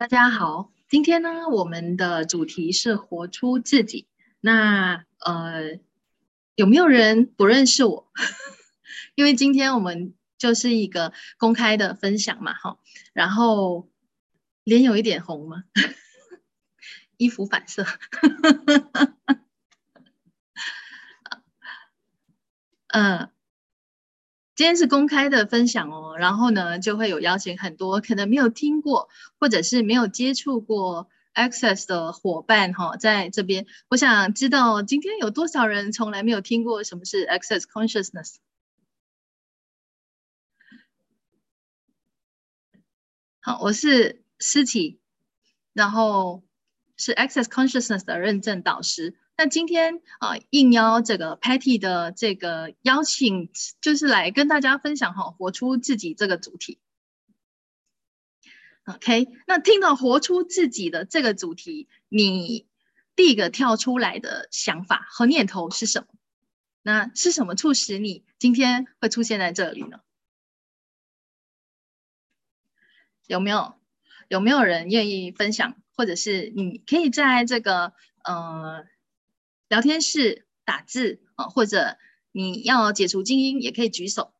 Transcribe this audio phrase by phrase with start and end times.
[0.00, 4.08] 大家好，今天呢，我们的主题是活出自己。
[4.40, 5.78] 那呃，
[6.56, 8.10] 有没有人不认识我？
[9.14, 12.78] 因为今天我们就是一个公开的分享嘛，哈。
[13.12, 13.90] 然后
[14.64, 15.64] 脸有一点红吗？
[17.18, 17.84] 衣服反射。
[22.88, 23.28] 嗯。
[24.60, 29.08] 今天是公开的分享哦，然后呢，就会有邀请很多可能没有听过
[29.38, 38.34] 或者是没有接触过 Access 的伙伴哈，在这边，我想知道今天有多少人从来没有听过什么是 Access Consciousness？
[43.40, 45.00] 好，我是思琪，
[45.72, 46.44] 然后
[46.98, 49.16] 是 Access Consciousness 的认证导师。
[49.40, 56.78] 那今天啊，应邀这个 Patty 的这个邀请，就是来跟大家分享哈，活出自己这个主题。
[58.84, 62.68] OK，那听到活出自己的这个主题，你
[63.16, 66.08] 第一个跳出来的想法和念头是什么？
[66.82, 70.00] 那是什么促使你今天会出现在这里呢？
[73.26, 73.74] 有没有
[74.28, 75.80] 有没有人愿意分享？
[75.96, 78.84] 或者是你可以在这个呃。
[79.70, 81.96] 聊天室打字啊，或者
[82.32, 84.34] 你要解除静音也可以举手。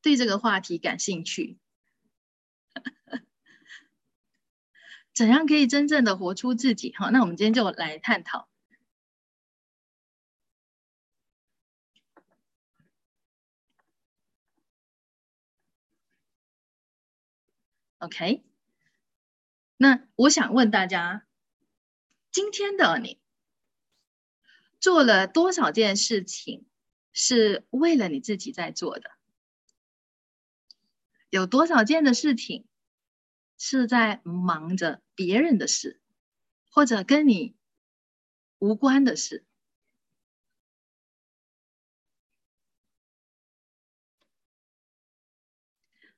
[0.00, 1.58] 对这个话题感兴趣，
[5.14, 6.94] 怎样可以真正的活出自己？
[6.96, 8.48] 好，那我们今天就来探讨。
[17.98, 18.42] OK，
[19.76, 21.25] 那我想问大家。
[22.36, 23.18] 今天的你
[24.78, 26.66] 做了多少件事情
[27.14, 29.10] 是为了你自己在做的？
[31.30, 32.66] 有多少件的事情
[33.56, 35.98] 是在忙着别人的事，
[36.68, 37.56] 或者跟你
[38.58, 39.46] 无关的事？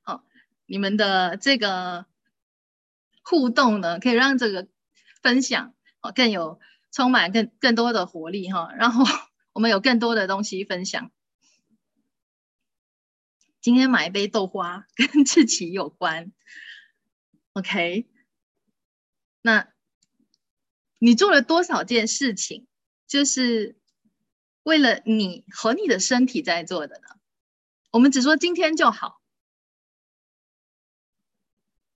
[0.01, 0.25] 好，
[0.65, 2.07] 你们的这个
[3.23, 4.67] 互动呢，可以让这个
[5.21, 5.73] 分享。
[6.01, 6.59] 哦，更有
[6.91, 9.03] 充满更更多的活力哈，然后
[9.53, 11.11] 我们有更多的东西分享。
[13.61, 16.31] 今天买一杯豆花跟自己有关
[17.53, 18.09] ，OK？
[19.41, 19.73] 那
[20.97, 22.67] 你做了多少件事情，
[23.05, 23.77] 就是
[24.63, 27.19] 为了你和你的身体在做的呢？
[27.91, 29.21] 我们只说今天就好，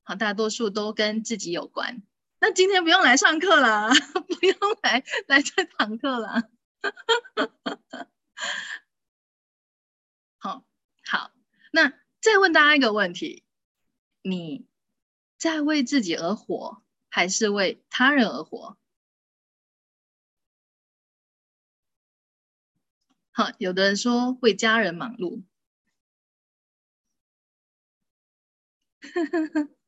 [0.04, 2.04] 好，大多数都跟自己有关。
[2.44, 3.88] 那今天不用来上课了，
[4.28, 6.50] 不用来来这堂课了。
[10.40, 10.66] 好，
[11.06, 11.32] 好，
[11.72, 13.46] 那再问大家一个问题：
[14.24, 14.68] 你
[15.38, 18.78] 在为自己而活，还是为他人而活？
[23.32, 25.44] 好，有的人说为家人忙碌。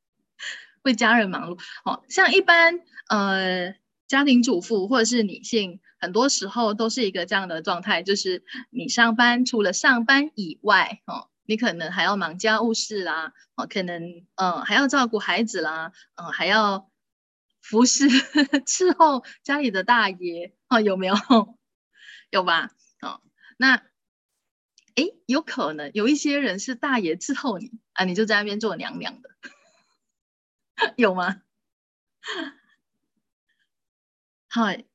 [0.86, 2.80] 为家人忙碌，哦，像一般
[3.10, 3.74] 呃
[4.08, 16.92] 家庭主妇或者是女性，很多时候都是一个这样的状态，就是你上班除了上班以外，哦，你可能还要忙家务事啦，哦，可能嗯还要照顾孩子啦，嗯还要
[17.62, 18.08] 服侍
[18.66, 21.16] 伺候家里的大爷，哦有没有？
[22.30, 22.70] 有吧？
[23.02, 23.22] 哦，
[23.58, 23.82] 那
[24.96, 29.30] 哎有可能有一些人是大爷伺候你啊，你就在那边做娘娘的。
[30.98, 31.42] 有吗？
[34.48, 34.86] 嗨，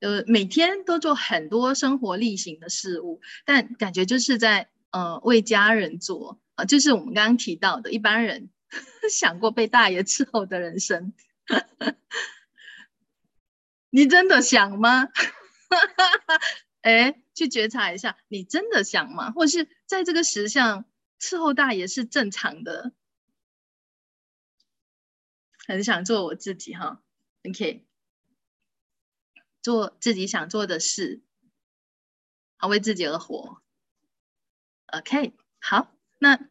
[0.00, 8.50] 呃，每天都做很多生活例行的事物，但感觉就是在呃为家人做啊，就是我们刚刚提到的一般人
[9.10, 11.12] 想过被大爷伺候的人生，
[13.90, 15.08] 你真的想吗？
[16.82, 19.30] 哎，去觉察一下，你真的想吗？
[19.32, 20.84] 或是在这个时相
[21.20, 22.92] 伺候大爷是正常的？
[25.68, 27.02] 很想做我自己哈
[27.44, 27.84] ，OK，
[29.60, 31.20] 做自己想做的事，
[32.56, 33.60] 啊，为自己而活
[34.86, 36.48] ，OK，好，那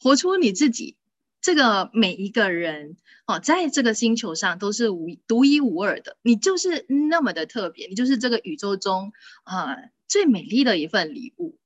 [0.00, 0.96] 活出你自己，
[1.40, 2.96] 这个每一个人
[3.26, 9.12] 哦，在这个星球上都是无独一无二的，你就是那么的特别，你就是这个宇宙中
[9.44, 9.76] 啊
[10.08, 11.60] 最美丽的一份礼物。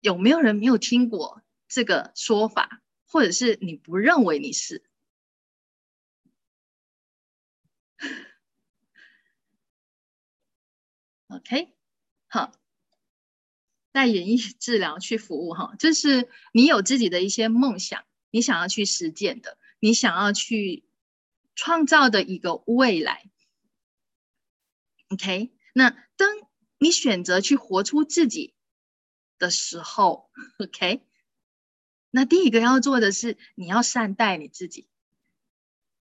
[0.00, 2.82] 有没有人没有听过这个说法？
[3.10, 4.84] 或者是你不认为你是
[11.28, 11.74] ？OK，
[12.28, 12.52] 好，
[13.92, 20.84] 在演艺治疗去服务哈，就是你有自己的一些梦想，你想要去实践的，你想要去
[21.54, 23.30] 创造的一个未来。
[25.08, 26.28] OK，那当
[26.78, 28.54] 你选择去活出自己
[29.38, 31.07] 的时候，OK，
[32.18, 34.88] 那第一个要做的是你要善待你自己，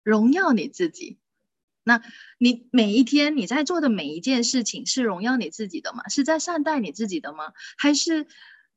[0.05, 1.19] 荣耀你自己。
[1.83, 2.01] 那
[2.39, 6.09] 你每一天你在做的每一件事情是荣耀你自己的吗？
[6.09, 7.53] 是在善待你自己的吗？
[7.77, 8.29] 还是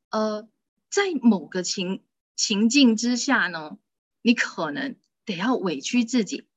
[0.10, 0.50] 呃，
[0.89, 2.01] 在某个情
[2.36, 3.78] 情境之下呢？
[4.24, 6.48] 你可能得要委屈自己，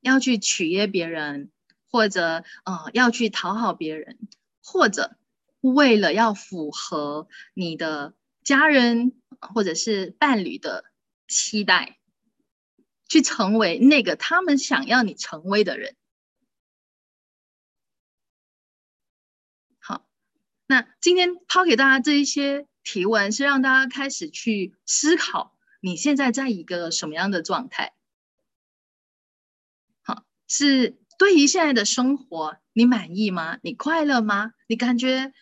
[0.00, 1.52] 要去取悦别人，
[1.88, 4.18] 或者呃要去讨好别人，
[4.64, 5.16] 或者
[5.60, 8.14] 为了要符合你的
[8.44, 10.84] 家人或者是伴侣的
[11.26, 11.98] 期待。
[13.06, 15.94] 去成为那个他们想要你成为的人。
[19.78, 20.08] 好，
[20.66, 27.92] 那今天抛给大家这一些提问，是让大家开始去思考你现在在一个什么样的状态。
[30.02, 33.58] 好，是对于现在的生活，你满意吗？
[33.62, 34.54] 你快乐吗？
[34.66, 35.32] 你感觉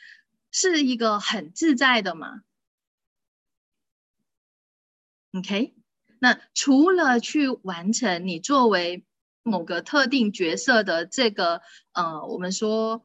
[0.50, 2.42] 是一个很自在的吗
[5.32, 5.74] ？OK。
[6.18, 9.04] 那除了去完成你作为
[9.42, 11.62] 某个特定角色的这个
[11.92, 13.04] 呃，我们说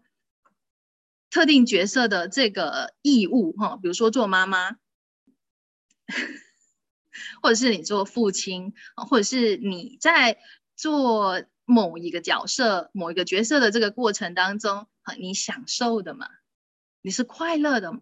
[1.31, 4.77] 特定角色的这个义务哈，比如说做妈妈，
[7.41, 10.37] 或者是你做父亲，或者是你在
[10.75, 14.87] 做某一个角色、某一个角色的这个过程当中，
[15.17, 16.29] 你享受的嘛？
[17.01, 18.01] 你是快乐的吗？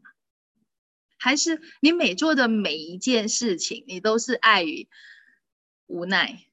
[1.17, 4.87] 还是你每做的每一件事情，你都是碍于
[5.85, 6.47] 无奈？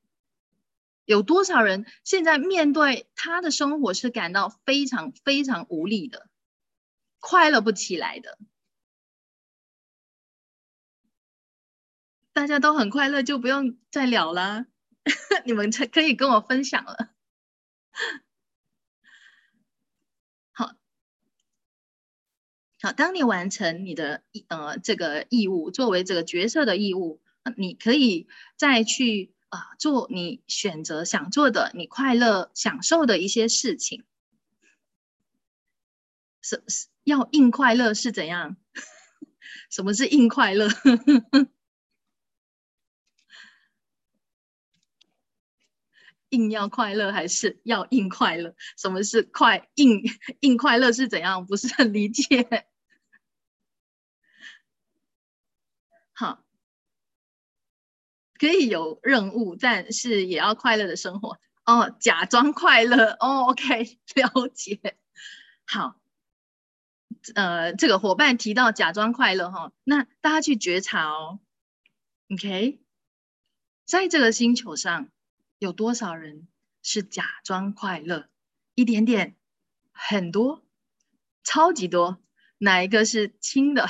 [1.05, 6.29] 有多少人现在面对他的生活是感到非常非常无力的，
[7.19, 8.39] 快乐不起来的？
[12.33, 14.67] 大家都很快乐，就不用再聊了。
[15.45, 17.11] 你们才可以跟我分享了。
[22.83, 27.21] 好，当你完成你的呃这个义务，作为这个角色的义务，
[27.57, 28.27] 你可以
[28.57, 34.05] 再去啊做你选择想做的、你快乐享受的一些事情。
[36.43, 38.57] 是是要硬快乐是怎样？
[39.71, 40.69] 什么是硬快乐？
[46.31, 48.57] 硬要快乐还是要硬快乐？
[48.77, 50.03] 什么是快硬
[50.41, 51.47] 硬快乐是怎样？
[51.47, 52.67] 不是很理解。
[56.23, 56.45] 好，
[58.39, 61.91] 可以有任务，但是也要快乐的生活哦。
[61.99, 64.97] 假装快乐哦，OK， 了解。
[65.67, 66.01] 好，
[67.35, 71.41] 呃，这个伙伴提到假装快乐哈，那大家去觉察哦
[72.31, 72.81] ，OK，
[73.85, 75.09] 在这个星球上
[75.59, 76.47] 有多少人
[76.85, 78.29] 是假装快乐？
[78.77, 79.35] 一点点，
[79.91, 80.65] 很多，
[81.43, 82.23] 超级多，
[82.59, 83.89] 哪一个是轻的？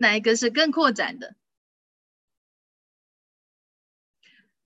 [0.00, 1.36] 哪一个是更扩展的？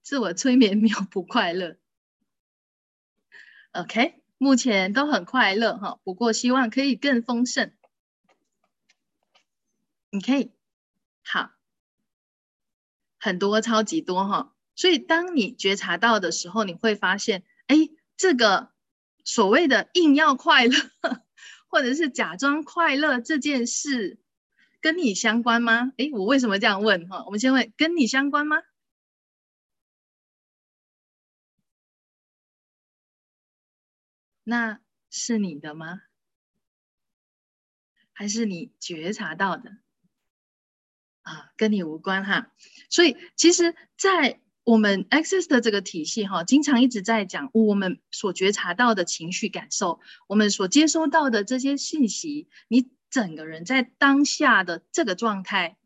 [0.00, 1.76] 自我催眠没有不快乐
[3.72, 7.72] ，OK，目前都很快乐哈，不过希望可以更丰盛。
[10.10, 10.52] 你可以
[11.24, 11.50] 好，
[13.18, 17.76] 很多超级多哈，所以当你觉察到的时候，你会发现，哎，
[18.16, 18.72] 这个
[19.24, 20.76] 所谓的硬要快乐，
[21.66, 24.20] 或者是假装快乐这件事。
[24.84, 25.94] 跟你相关吗？
[25.96, 27.08] 诶，我为什么这样问？
[27.08, 28.58] 哈，我们先问，跟你相关吗？
[34.42, 36.02] 那是你的吗？
[38.12, 39.78] 还是你觉察到的？
[41.22, 42.52] 啊，跟你无关哈。
[42.90, 52.92] 所以，其实，在我们 Access 的这个体系哈，经常一直在讲我们所觉察到的情绪感受，我们所接收到的这些信息，你。
[53.14, 55.76] 整个人在当下的这个状态，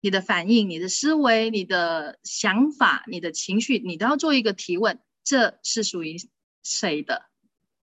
[0.00, 6.16] 你的反应、你的思维、你的想法、你的情绪，你都要做一个提问：这是属于
[6.64, 7.26] 谁的？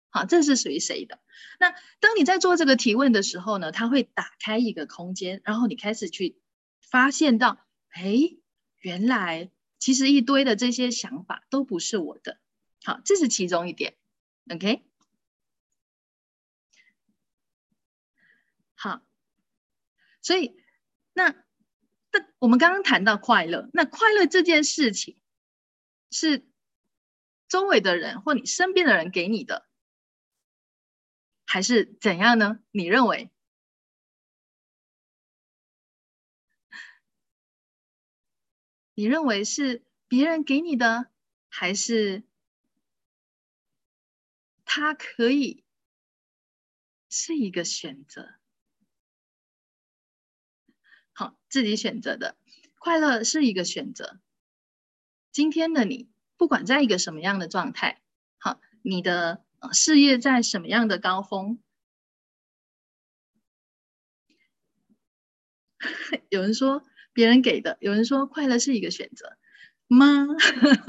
[0.08, 1.18] 好，这是属于谁的？
[1.58, 6.38] 那当你在做这个提问的时候呢，它会打开一个空间，然后你开始去
[6.80, 8.36] 发现到，哎，
[8.78, 9.50] 原来
[9.80, 12.38] 其实一堆的这些想法都不是我的。
[12.84, 13.94] 好，这是其中一点。
[14.48, 14.84] OK。
[20.22, 20.56] 所以，
[21.12, 21.30] 那
[22.12, 25.18] 那我们刚刚谈到快乐，那快乐这件事情
[26.10, 26.46] 是
[27.48, 29.66] 周围的人或你身边的人给你的，
[31.44, 32.60] 还是怎样呢？
[32.70, 33.30] 你认为？
[38.94, 41.10] 你认为是别人给你的，
[41.48, 42.22] 还是
[44.64, 45.64] 他可以
[47.08, 48.41] 是一个选择？
[51.48, 52.36] 自己选择的
[52.78, 54.18] 快乐是一个选择。
[55.30, 58.00] 今天的你，不管在一个什么样的状态，
[58.38, 61.58] 好，你的事业在什么样的高峰，
[66.30, 66.84] 有人说。
[67.14, 69.36] 别人给的，有人说快乐是一个选择
[69.86, 70.26] 吗？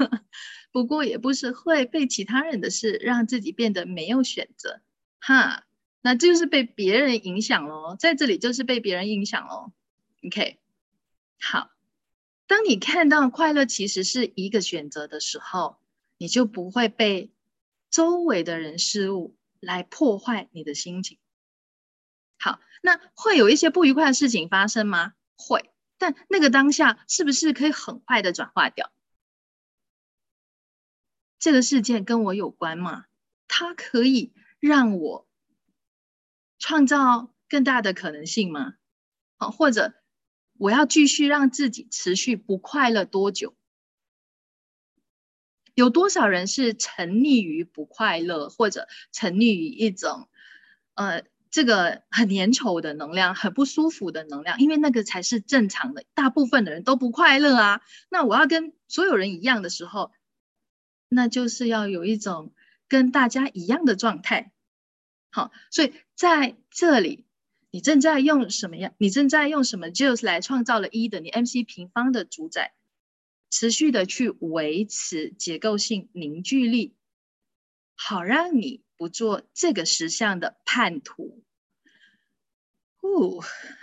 [0.72, 4.80] 不过也不是会被其他人的事让自己变得没有选择，
[5.20, 5.66] 哈，
[6.00, 9.74] 那就是被别人影响喽，在这里就是被别人影响喽。
[10.26, 10.58] OK，
[11.38, 11.70] 好，
[12.46, 15.78] 当你看到快乐其实是一个选择的时候，
[16.16, 17.30] 你就不会被
[17.90, 21.18] 周围的人事物来破坏你的心情。
[22.38, 25.12] 好，那会有一些不愉快的事情发生吗？
[25.36, 25.70] 会。
[25.96, 28.90] 但那个当下是不是可以很快的转化掉？
[31.38, 33.04] 这个事件跟我有关吗？
[33.46, 35.28] 它可以让我
[36.58, 38.74] 创造更大的可能性吗？
[39.36, 39.94] 好，或者
[40.58, 43.54] 我要继续让自己持续不快乐多久？
[45.74, 50.28] 有多少人是沉溺于不快乐，或者沉溺于一种
[50.94, 51.24] 呃？
[51.50, 56.02] 这个很粘稠的能量，很不舒服的能量，因为那个才是正常的。
[56.12, 57.80] 大部分的人都不快乐啊。
[58.08, 60.10] 那我要跟所有人一样的时候，
[61.08, 62.52] 那就是要有一种
[62.88, 64.50] 跟大家一样的状态。
[65.30, 67.24] 好，所以在这里，
[67.74, 68.94] 你正在用什么样？
[68.98, 72.72] 你正在用什么 juice 来创造了一的你 MC 平方的主宰，
[73.50, 76.94] 持续的去维持结构性凝聚力，
[77.96, 81.42] 好让你不做这个实相的叛徒。
[83.00, 83.42] 哦，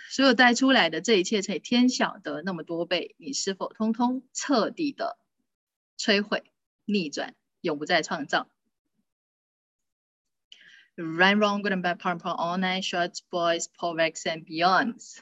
[0.09, 5.17] 所有带出来的这一切，才天晓得那么多倍，你是否通通彻底的
[5.99, 6.45] 摧毁、
[6.85, 8.47] 逆转，永不再创造
[10.97, 15.17] ？Right, wrong, good and bad, part, part, all night, shorts, boys, povex and beyonds。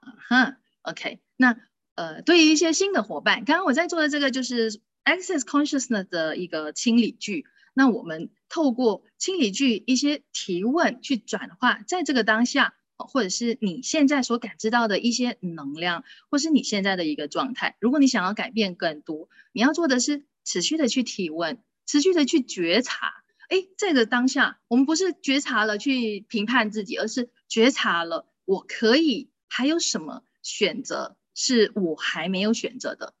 [0.00, 1.56] 哈，OK，那
[1.94, 7.46] 呃，对于一些新的伙伴，刚刚我在做的这个就是 Access Consciousness 的一个清理句。
[7.74, 17.76] 那我们透过清理句一些提问去转化，在这个当下，或者是你现在所感知到的一些能量，或是你现在的一个状态。
[17.80, 23.22] 如果你想要改变更多，你要做的是持续的去提问，持续的去觉察。
[23.48, 33.14] 哎，这个当下，我们不是觉察了去评判自己，而是觉察了我可以还有什么选择是我还没有选择的。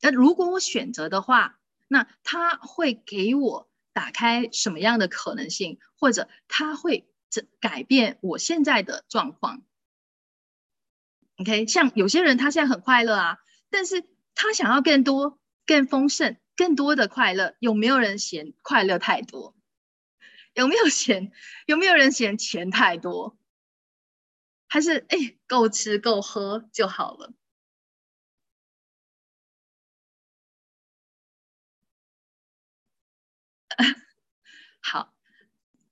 [0.00, 1.58] 那如果我选择的话，
[1.88, 3.68] 那他会给我。
[3.94, 9.64] 打开什么样的可能性，或者他会这改变我现在的状况
[11.38, 13.38] ？OK，像有些人他现在很快乐啊，
[13.70, 14.04] 但是
[14.36, 17.56] 他想要更多、更丰盛、更多的快乐。
[17.58, 19.56] 有没有人嫌快乐太多？
[20.58, 21.30] 有没有嫌？
[21.66, 23.38] 有没有人嫌钱太多？
[24.66, 27.32] 还是哎，够吃够喝就好了？
[34.80, 35.14] 好，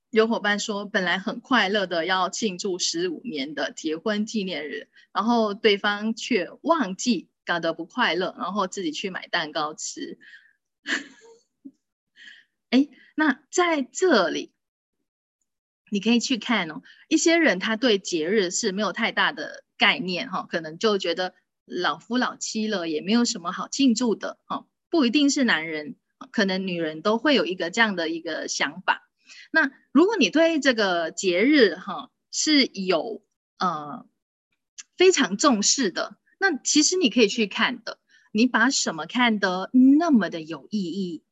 [0.09, 10.19] 有伙伴说本来很快乐的要庆祝十五年的结婚纪念日，然后对方却忘记搞得不快乐，然后自己去买蛋糕吃。
[12.71, 14.53] 哎，那在这里
[15.89, 21.33] 你可以去看哦，一些人他对节日是没有太大的概念哈，可能就觉得
[21.65, 25.95] 老夫老妻了也没有什么好庆祝的哈，不一定是男人。
[26.31, 29.07] 可能女人都会有一个这样的一个想法。
[29.51, 33.23] 那如果你对这个节日哈是有
[33.59, 34.07] 呃
[34.97, 37.99] 非常重视的，那其实你可以去看的。
[38.31, 41.23] 你把什么看得那么的有意义、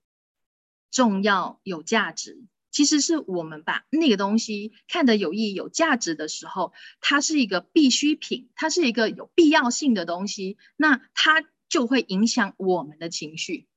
[0.91, 2.45] 重要、有价值？
[2.75, 13.69] 其实是我们把那个东西看得有意义、有价值的时候，它是一个必需品，它是一个有必要性的东西，那它就会影响我们的情绪。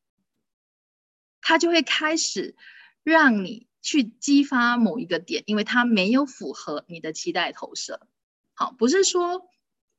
[1.41, 2.57] 他就会开始
[3.05, 8.09] 让你去激发某一个点，因为他没有符合你的期待投射。
[8.55, 9.47] 好，不是说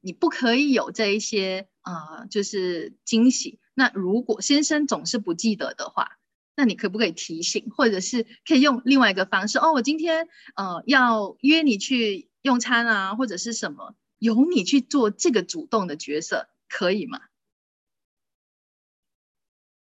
[0.02, 3.62] 你不可以有这一些啊，就是惊喜。
[3.74, 6.20] 那如果先生总是不记得的话，
[6.60, 9.60] 那你可不可以提醒，或者是可以用另外一个方式？
[9.60, 17.22] 哦，我今天呃要约你去用餐啊，或者是什么，由你去做这个主动的角色，可以吗？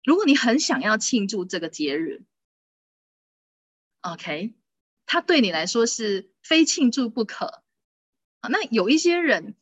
[0.04, 2.22] 如果你很想要庆祝这个节日
[4.02, 4.54] ，OK，
[5.08, 7.64] 它对你来说是非庆祝不可。
[8.48, 9.56] 那有一些人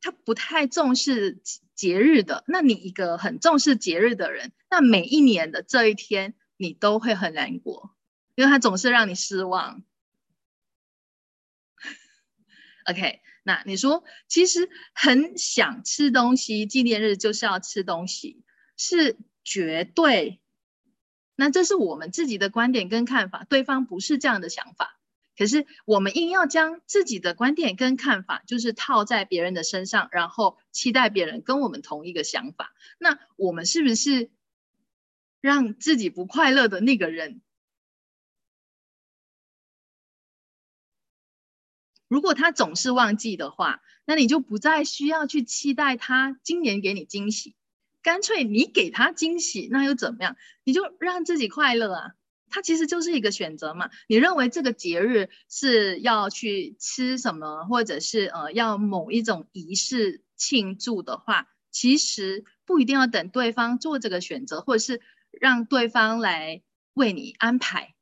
[0.00, 1.40] 他不太重视
[1.82, 7.96] 节日的，那你一个很重视节日的人，那每一年的这一天，你都会很难过，
[8.36, 9.82] 因为他总是让你失望。
[12.84, 18.44] OK，那你说，其实很想吃东西，纪念日就是要吃东西，
[18.76, 20.40] 是绝对。
[21.34, 25.00] 那这是我们自己的观点跟看法，对方不是这样的想法。
[25.36, 32.74] 可是我们硬要将自己的观点跟看法，就是套在别人的身上，然后期待别人跟我们同一个想法。
[32.98, 34.30] 那我们是不是
[35.40, 37.40] 让自己不快乐的那个人？
[42.08, 47.54] 如果他总是忘记的话，那你就不再需要去期待他今年给你惊喜。
[48.02, 50.36] 干脆你给他惊喜，那又怎么样？
[50.64, 52.14] 你就让自己快乐啊！
[52.52, 53.90] 它其实就是一个选择嘛。
[54.06, 67.94] 你认为这个节日是要去吃什么，或者是呃要某一种仪式庆祝的话，其实不一定要等对方做这个选择，或者是让对方来为你安排。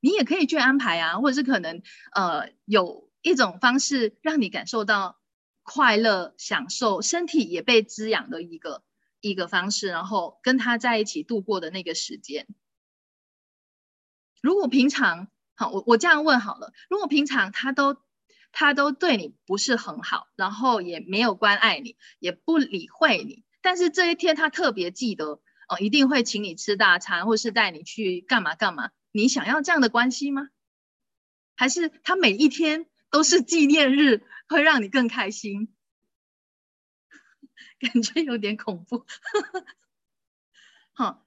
[0.00, 1.80] 你也可以去安排啊，或者是可能
[2.14, 5.18] 呃有一种方式让你感受到
[5.62, 8.82] 快乐、享受，身体也被滋养的一个。
[9.26, 12.46] 一个方式，然后跟他在一起度过的那个时间。
[14.44, 17.96] 如果平常好，我我这样问好了，如果平常他都
[18.52, 28.90] 他都对你不是很好，然后也没有关爱你，也不理会你，但是这一天他特别记得哦，一定会请你吃大餐，或是带你去干嘛干嘛？
[29.12, 30.50] 你想要这样的关系吗？
[31.56, 35.74] 还是他每一天都是纪念日，会让你更开心？
[37.80, 39.06] 感觉有点恐怖，
[40.92, 41.23] 好，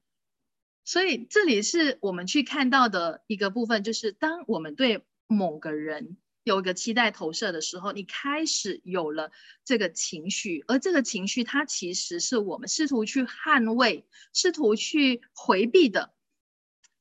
[0.88, 6.16] 所以这里是我们去看到的一个部分，就是当我们对某个人
[6.46, 9.34] 有一个期待投射的时候，你开始有了
[9.66, 16.14] 这个情绪，而这个情绪它其实是我们试图去捍卫、试图去回避的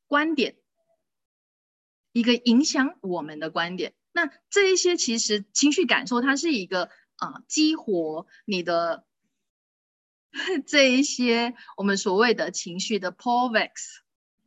[0.09, 0.57] 观点，
[2.11, 3.95] 一个影响我们的观点。
[4.13, 9.06] 那这一些其实情绪感受，它是一个啊，激活你的。
[10.67, 13.71] 这一些我们所谓的情绪的 POVEX，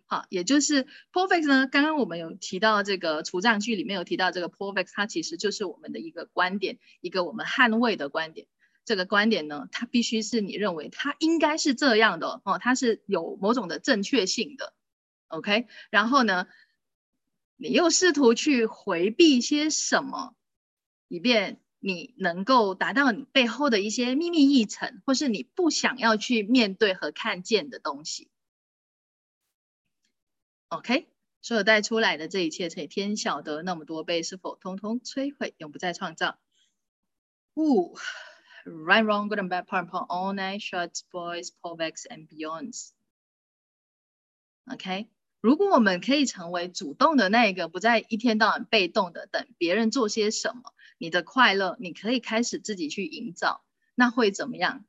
[0.06, 8.48] 好，也就是 POVEX 呢，刚刚我们有提到这个除障句里面有提到这个 POVEX，它其实就是我们的一个观点，一个我们捍卫的观点。
[8.86, 14.74] 这个观点呢，它必须是你认为它应该是这样的哦，它是有某种的正确性的
[15.28, 15.68] ，OK？
[15.90, 16.48] 然后呢，
[17.56, 20.36] 你又试图去回避些什么，
[21.08, 21.60] 以便。
[21.80, 28.30] 你能够达到你背后的一些秘密议程，或是你不想要去面对和看见的东西。
[30.68, 31.08] OK，
[31.42, 36.38] 所有带出来的这一切，才天晓得那么多倍，是否通通摧毁，永不再创造？
[37.56, 37.98] 呜
[38.66, 42.90] ，Right, wrong, good and bad, part, part, all night, shots, boys, povx and beyonds。
[44.66, 45.10] OK。
[45.42, 54.86] 如果我们可以成为主动的那个，不再一天到晚被动的等别人做些什么，你的快乐你可以开始自己去营造，那会怎么样？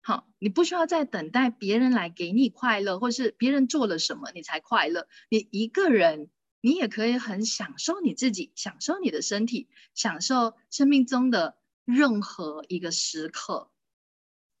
[0.00, 5.06] 好，你不需要再等待别人来给你快乐，或是别人做了什么你才快乐。
[5.28, 6.28] 你一个人，
[6.60, 13.70] 你也可以很享受你自己，享受你的身体，享受生命中的任何一个时刻，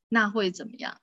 [0.08, 1.00] 那会怎么样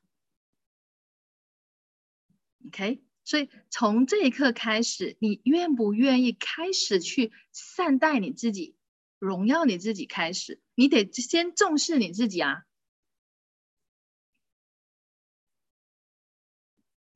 [2.68, 8.76] ？OK，所以从这一刻开始，你愿不愿意开始去善待你自己，
[9.20, 10.08] 荣耀你自己？
[10.08, 12.64] 开始，你得先重视你自己啊！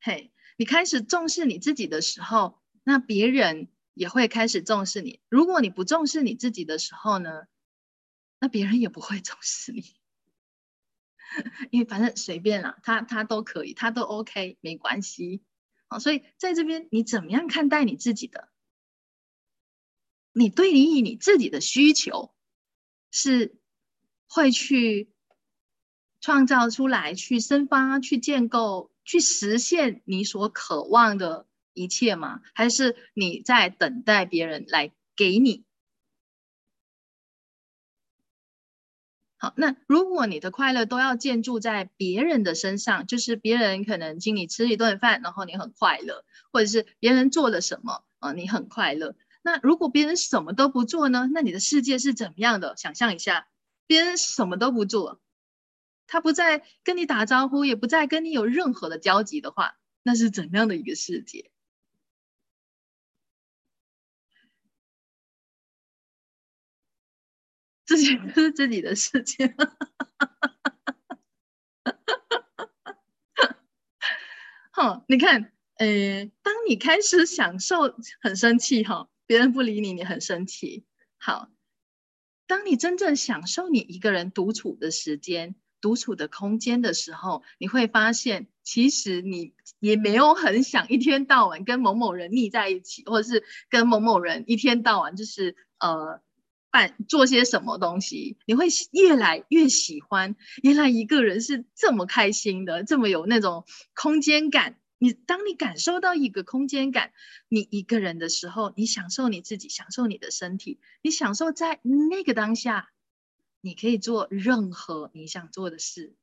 [0.02, 5.19] 嘿，你开始重视你自己的时候，那别人也会开始重视你。
[5.30, 7.47] 如果你不重视你自己的时候呢，
[8.38, 9.95] 那别人也不会重视你。
[11.71, 15.41] 因为反正随便啦，他他都可以，他都 OK，没关系。
[15.99, 18.49] 所以在这边你怎么样看待你自己的？
[20.32, 22.34] 你对于你自己的需求
[23.12, 23.56] 是
[24.27, 25.12] 会去
[26.19, 32.41] 创造出来，去生发，去建构，去实现你所渴望的一切吗？
[32.53, 35.65] 还是你在等待别人来给你？
[39.43, 49.17] 好，那如果你的快乐都要建筑在别人的身上，就是别人可能请你吃一顿饭，然后你很快乐，或者是别人做了什么啊，你很快乐。
[49.41, 51.29] 那如果别人什么都不做呢？
[51.34, 52.77] 那你的世界是怎么样的？
[52.77, 53.49] 想象一下，
[53.86, 55.19] 别人什么都不做，
[56.08, 61.51] 他不再跟你打招呼，也不再跟你有任何的交集的话，那是怎样的一个世界？
[67.93, 69.56] 自己 是自己的世界。
[74.71, 80.86] 好，你看，呃，当你开始享受很生气哈，别人不理你，你很生气。
[81.19, 81.51] 好，
[82.47, 96.23] 当你真正享受你一个人独处的时间、独处的空间的时候，你会发现，其实你也没有很想一天到晚跟某某人腻在一起，或者是跟某某人一天到晚就是呃。
[96.73, 100.36] 办做些什么东西，你会越来越喜欢。
[100.63, 104.79] 原来一个人是这么开心的，这么有那种空间感。
[104.97, 107.12] 你当你感受到一个空间感，
[107.47, 112.89] 你一个人的时候，你享受你自己，享受你的身体，你享受在那个当下，
[113.62, 116.15] 你可以做任何你想做的事，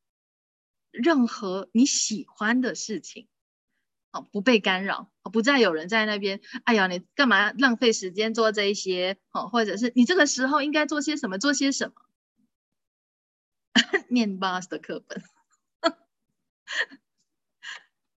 [0.90, 3.28] 任何你喜欢的事情。
[4.12, 6.40] 哦，不被干扰，不再有人在那边。
[6.64, 9.18] 哎呀，你干嘛浪费时间做这一些？
[9.32, 11.38] 哦，或者是你这个时候应该做些什么？
[11.38, 11.94] 做些什么？
[14.08, 15.22] 念 boss 的课本，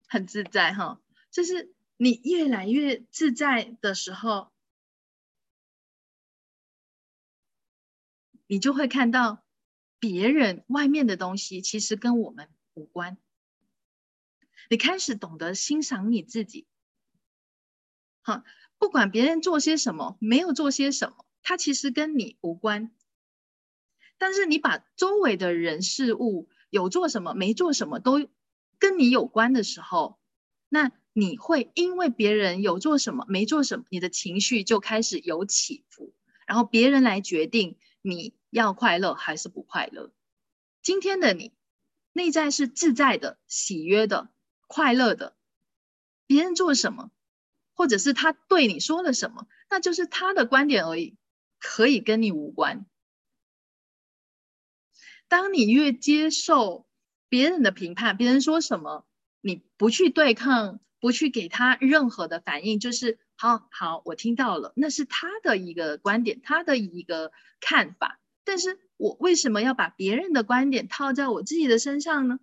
[0.08, 1.02] 很自在哈。
[1.30, 4.52] 就是你越来越自在的时候，
[8.48, 9.44] 你就会看到
[10.00, 13.18] 别人外面的东西，其实跟我们无关。
[14.72, 16.66] 你开始懂得欣赏你自己，
[18.22, 18.46] 好，
[18.78, 22.90] 不管别人做些什么，没有做些什么，它其实跟你无关。
[24.18, 28.26] 但是你把周围的人事物有做什么，没做什么，都
[28.80, 30.18] 跟你有关的时候，
[30.70, 36.14] 那你会因为别人有做什么，没做什么，你的情绪就开始有起伏，
[36.48, 40.14] 然后别人来决定你要快乐还是不快乐。
[40.82, 41.52] 今天的你
[42.14, 44.32] 内在是自在的、喜悦的。
[44.72, 45.36] 快乐的，
[46.28, 47.12] 别人做什么，
[47.74, 51.18] 或者是他对你说了什么，那就是他的观点而已，
[51.60, 52.86] 可以跟你无关。
[55.28, 56.88] 当你越接受
[57.28, 59.06] 别人的评判，别人说什么，
[59.42, 68.22] 你不去对抗，不去给他任何的反应，就是好好，我听到了，那是他的一个观点，他的一个看法。
[68.46, 72.40] 但是我为什么要把别人的观点套在我自己的身上呢？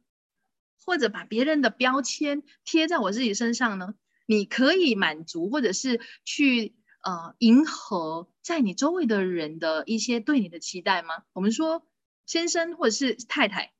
[0.88, 3.94] 或者把别人的标签贴在我自己身上呢？
[4.24, 11.24] 你可以满足，或者是去呃迎合在你周围的人的一些对你的期待吗？
[11.35, 11.87] 我们说
[12.24, 13.74] 先生或者是太太，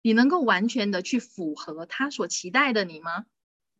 [0.00, 3.26] 你能够完全的去符合他所期待的你吗？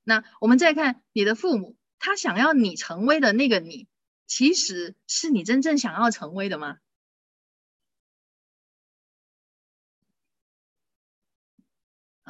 [0.03, 3.87] 那我们再看你的父母，他想要你成为的那个你，
[4.27, 6.79] 其实是你真正想要成为的吗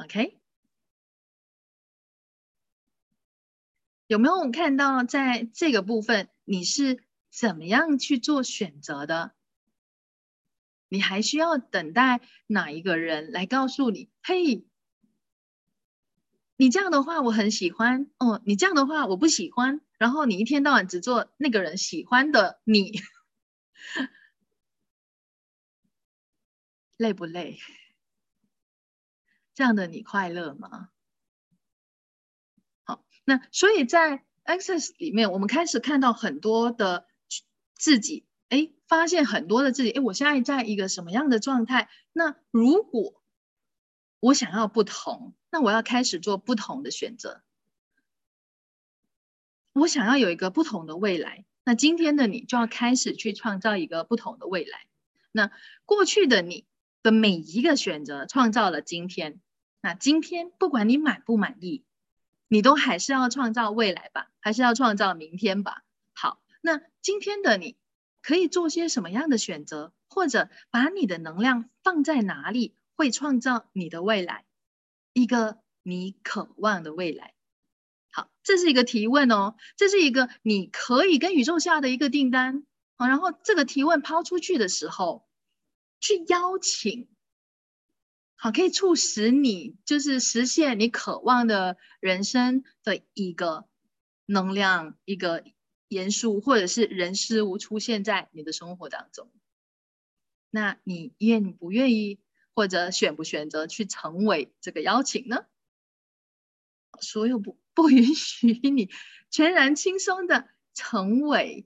[0.03, 0.39] ？OK，
[4.07, 9.33] 有没有看到在这个部分你是怎么样去做选择的？
[10.89, 14.11] 你还需要等待哪一个人来告诉你？
[14.21, 14.67] 嘿，
[16.57, 19.81] 你这样的话我很喜欢哦，你这样的话我不喜欢。
[19.97, 22.91] 然后你一天到晚只做那个人喜欢的，你
[26.97, 27.57] 累不累？
[29.55, 30.89] 这样的你快乐吗？
[32.83, 37.07] 好，那所以在 Access 里面，我们开始看到很多的
[37.75, 41.87] 自己，哎，发现很多的自己，哎，我现在在一个什么样的状态？
[42.11, 43.21] 那如果
[44.19, 47.43] 我想要不同，那我要开始做不同的选择。
[49.73, 54.87] 我想要有一个不同的未来，那今天的你就要开始去创造一个不同的未来。
[55.31, 55.51] 那
[55.85, 56.65] 过去的你。
[57.03, 59.41] 的每一个选择创造了今天，
[59.81, 61.83] 那今天不管你满不满意，
[62.47, 65.83] 你都还是要创造未来吧，还是要创造明天吧。
[66.13, 67.75] 好，那今天的你
[68.21, 74.45] 可以做些什么样的选择，或者把你的能量放在哪里，会创造你的未来，
[75.11, 77.33] 一个你渴望的未来。
[78.13, 82.65] 好，这是一个提问哦，这是一个你可以跟宇宙下的一个订单。
[82.95, 85.25] 好，然后这个提问抛出去的时候。
[86.03, 87.07] 去邀请，
[88.35, 93.69] 好，可以促使你就是实现你渴望的人生的一个
[94.25, 95.45] 能量，一个
[95.87, 99.31] 元素，或者是人事物出现在你的生活当中。
[100.49, 102.19] 那你愿不愿意，
[102.53, 105.45] 或者选不选择去成为这个邀请呢？
[106.99, 108.89] 所有不不允许你
[109.31, 111.65] 全然轻松的成为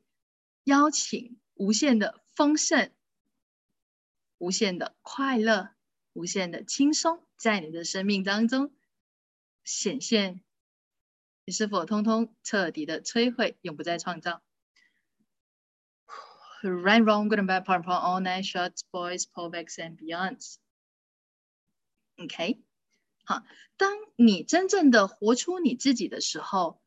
[0.64, 2.92] 邀请，无限的丰盛。
[4.38, 5.72] 无限的快乐，
[6.14, 8.74] 无限的轻松，在你的生命当中
[9.64, 10.42] 显现。
[11.46, 14.44] 你是否通通彻底的摧毁，永不再创造
[16.62, 20.56] ？Right, wrong, good and bad, purple, all night, shorts, boys, pullbacks and beyonds.
[22.18, 22.62] OK，
[23.24, 23.46] 好，
[23.78, 26.82] 当你真正的活出你自己的时候，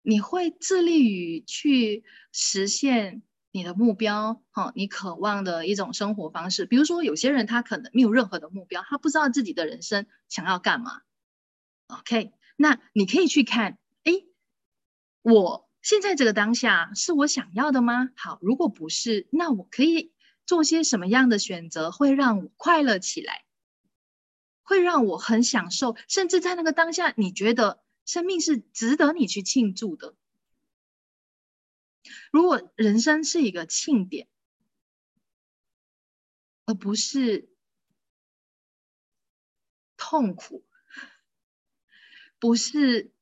[0.00, 6.66] 你会致力于去实现你的目标，哈，你渴望的一种生活方式。
[6.66, 11.02] 比如说，有些人他可能没有任何的目标，他不知道自己的人生想要干嘛。
[11.86, 14.12] OK，那你可以去看，哎，
[15.22, 15.68] 我。
[15.82, 18.10] 现在这个当下是我想要的吗？
[18.14, 20.12] 好，如果不是，那我可以
[20.46, 23.44] 做些什么样的选择，会让我快乐起来，
[24.62, 30.14] 会让我很享受，甚至在那个当下，你觉得生命是值得你去庆祝的。
[32.32, 34.26] 如果人生是一个庆典，
[36.64, 37.48] 而不是
[39.96, 40.64] 痛苦，
[42.40, 43.12] 不是。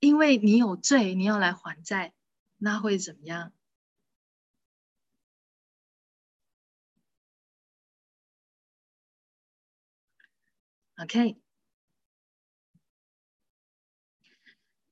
[0.00, 2.12] 因为你有罪，你要来还债，
[2.58, 3.54] 那会怎么样
[10.98, 11.40] ？OK，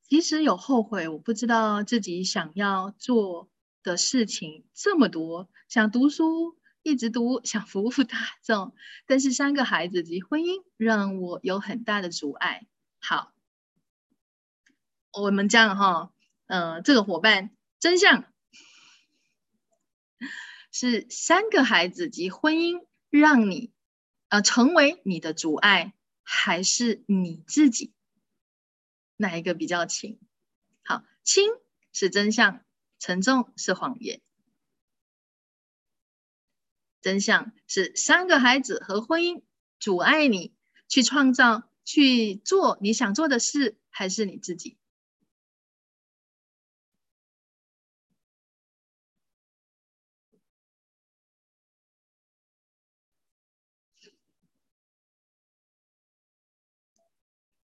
[0.01, 3.52] 其实有后悔，我不知道自己想要做
[3.83, 8.75] 的事情这么多，想读书，一直读，想服务大众，
[9.07, 12.67] 但是三个孩子及婚姻让我有很大的阻碍。
[12.99, 13.33] 好。
[15.15, 16.11] 我们这样哈，
[16.47, 18.33] 嗯，这个伙伴真相
[20.71, 23.75] 是三个孩子及婚姻让你
[24.31, 25.93] 呃成为你的阻碍，
[26.23, 27.93] 还是你自己
[29.19, 30.19] 哪一个比较轻？
[30.83, 31.51] 好，轻
[31.93, 32.65] 是真相，
[33.03, 34.21] 沉重是谎言。
[37.01, 39.43] 真相是三个孩子和婚姻
[39.81, 40.55] 阻碍你
[40.87, 44.79] 去创造、去做你想做的事，还是你自己？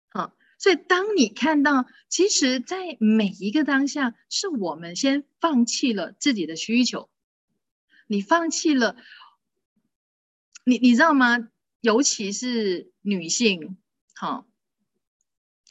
[0.08, 7.08] 好所以，当你看到，其实，在每一个当下，是我们先放弃了自己的需求，
[8.08, 8.96] 你放弃了，
[10.64, 11.48] 你你知道吗？
[11.80, 13.78] 尤其是女性，
[14.16, 14.48] 好，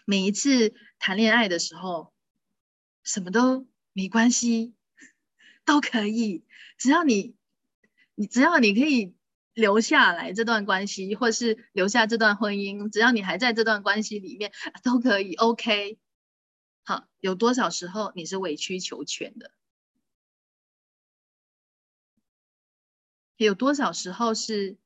[0.06, 2.14] 每一次谈恋爱的时候，
[3.04, 4.74] 什么都没关系，
[5.66, 6.46] 都可以，
[6.78, 7.36] 只要你，
[8.16, 9.14] 你只要你可以。
[9.58, 14.52] 留下来这段关系，或是留下这段婚姻，只要你还在这段关系里面，
[14.84, 15.34] 都可以。
[15.34, 15.98] OK，
[16.84, 19.52] 好，有多少时候你是委曲求全的？
[23.36, 24.78] 有多少时候是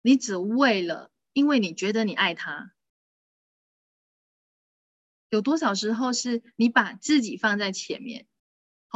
[0.00, 2.72] 你只为了，因为你觉得你爱他？
[5.28, 8.26] 有多少时候是你把自己放在前面？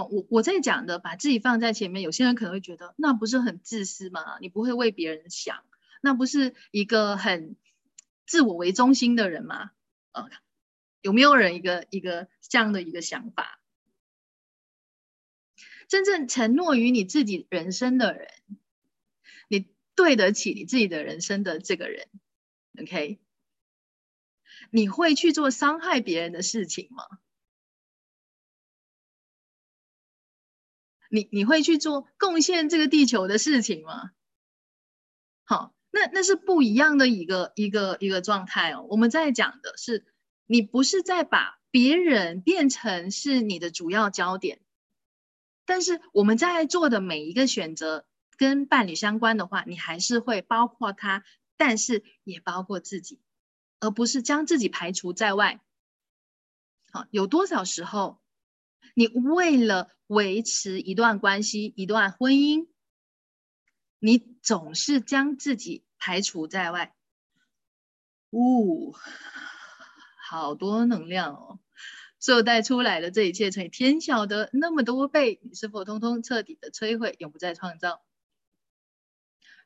[0.04, 4.38] 我我在讲的，把自己放在前面，有些人可能会觉得那不是很自私吗？
[4.40, 5.64] 你不会为别人想，
[6.00, 7.56] 那不是一个很
[8.26, 9.70] 自我为中心的人吗？
[10.12, 10.28] 呃，
[11.02, 13.60] 有没有人一个一个这样的一个想法？
[15.88, 18.28] 真正承诺于你自己人生的人，
[19.48, 22.08] 你对得起你自己的人生的这个人
[22.78, 23.18] ，OK？
[24.70, 27.04] 你会去做伤害别人的事情吗？
[31.08, 34.12] 你你会去做贡献这个地球的事情吗？
[35.44, 38.86] 好，那那是不一样的一个一个一个状态哦。
[38.90, 40.06] 我们在讲的是，
[40.46, 44.60] 你不是在把别人变成是你的主要焦点，
[45.64, 51.24] 但是我们在做的每一个选择跟伴侣相关的话，你还是会包括他，
[51.56, 53.20] 但是也包括自己，
[53.80, 55.60] 而不是将自己排除在外。
[56.92, 58.20] 好，有多少时候？
[58.94, 62.68] 你为了维持一段关系、一段婚姻，
[63.98, 66.94] 你总是将自己排除在外。
[68.30, 68.94] 呜，
[70.28, 71.60] 好多能量哦！
[72.20, 78.02] 所带出来的这一切，乘以天晓得那么多倍，你是否通通彻底的摧毁，永不再创造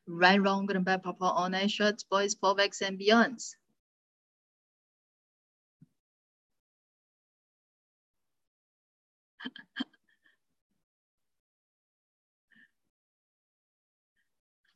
[0.05, 3.55] ？Right, wrong, good and bad, purple, all night, shorts, boys, pullbacks and beyonds.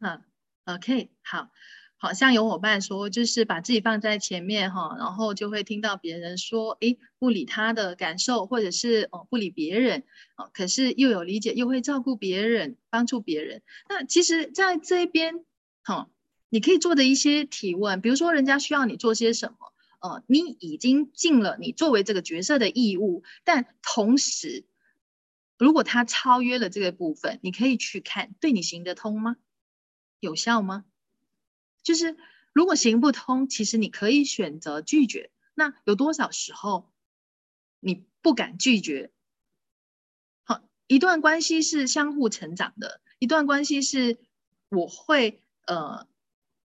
[0.01, 0.23] 嗯
[0.65, 1.51] OK，好，
[1.97, 10.03] 好像有伙伴说，就是把自己放在前面哈，然后就会听到别人说，哎，不理他的感受，或者是哦不理别人，
[10.37, 13.63] 哦，可是又有理解，又会照顾别人，帮助别人。
[13.89, 15.45] 那其实，在这边，
[15.85, 16.11] 哈，
[16.49, 24.65] 你可以做的一些提问，比如说人家需要你做些什么，呃，你已经尽了你作为这个角色的义务，但同时，
[25.59, 29.37] 如果他超越了这个部分，你可以去看，对你行得通吗？
[30.21, 30.85] 有效吗？
[31.83, 32.17] 就是
[32.53, 35.31] 如果行不通，其实你可以选择拒绝。
[35.55, 36.93] 那有多少时候
[37.81, 39.11] 你不敢拒绝？
[40.45, 44.19] 好，一段关系是相互成长的，一段关系是
[44.69, 46.07] 我会呃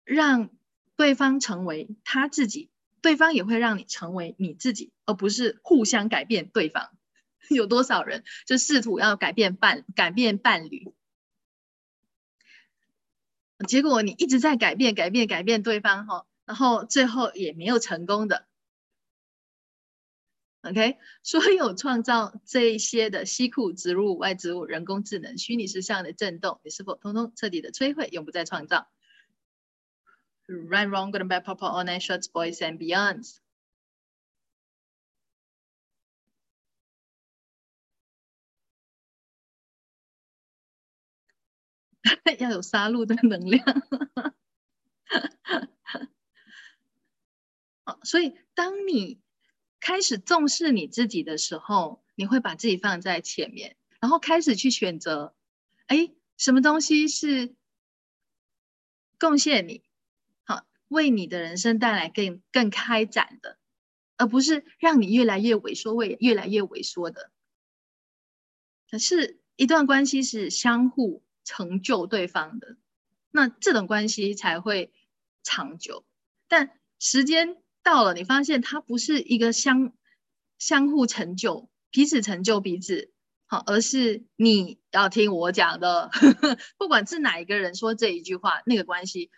[0.03, 0.49] 让
[0.95, 2.69] 对方成为他自己，
[3.01, 6.91] 对方也会让你成为你自己，而不是互相改变对方。
[7.49, 10.93] 有多少人就试图要改变伴改变伴侣，
[13.65, 18.45] 结果你一直在改变改变改变对方哈，然后最后也没有成功的。
[20.61, 28.87] OK， 所有创造这一些的西库植入外植物人工智能虚拟实像的震动，你是否通通彻底的摧毁，永不再创造
[30.47, 33.37] ？Right, wrong, good and bad, pop, all night, shorts, boys and beyonds.
[42.39, 43.65] 要有杀戮的能量，
[48.03, 49.19] 所以当你
[49.79, 55.35] 开始重视你自己的时候，你会把自己放在前面，然后开始去选择，
[55.87, 57.55] 哎，什么东西是
[59.19, 59.83] 贡献你，
[60.43, 63.57] 好，为你的人生带来更更开展的，
[64.17, 67.31] 而不是让你越来越萎缩，为越来越萎缩的。
[68.89, 71.23] 可是，一段关系是相互。
[71.47, 72.75] 成就对方的，
[73.31, 74.91] 那这种关系才会
[75.43, 76.05] 长久。
[76.49, 79.93] 但时间到了，你发现它不是一个相
[80.59, 83.13] 相互成就、彼此成就彼此，
[83.45, 86.11] 好，而是你要听我讲的，
[86.77, 89.31] 不管是哪一个人说这一句话，那个关系，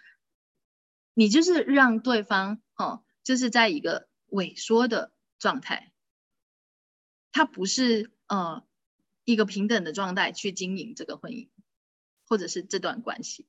[1.14, 5.92] 你就是让对方，哦，就是在一个萎缩的状态，
[7.32, 8.64] 它不是呃
[9.26, 11.50] 一个平等的状态去经营这个婚姻。
[12.30, 13.48] 或者是这段关系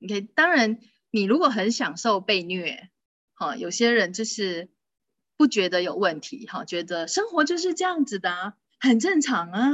[0.00, 0.78] ，OK，当然，
[1.10, 2.88] 你如果很享受被虐，
[3.34, 4.70] 哈，有些人就是
[5.36, 9.70] 不觉得有问题，哈，觉得生活就是这样子的，很正常啊，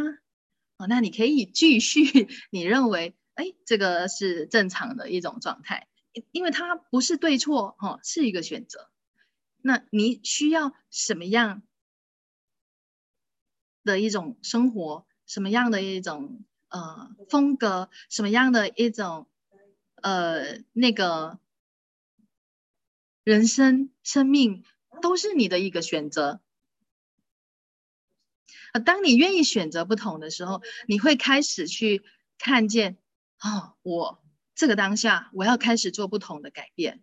[0.78, 5.88] 哦，那你可以继续，你认为，哎，这个是正常的一种状态，
[6.30, 8.88] 因为它不是对错，哈，是一个选择。
[9.58, 11.62] 那你需要什么样
[13.84, 16.46] 的一种生活，什么样的一种？
[16.72, 19.28] 呃，风格什么样的一种
[19.96, 21.38] 呃那个
[23.24, 24.64] 人生生命
[25.02, 26.40] 都是你的一个选择。
[28.72, 32.02] 呃，当你愿意选择不同的时候，你会开始去
[32.38, 32.96] 看见
[33.36, 34.22] 啊，我
[34.54, 37.02] 这个当下我要开始做不同的改变。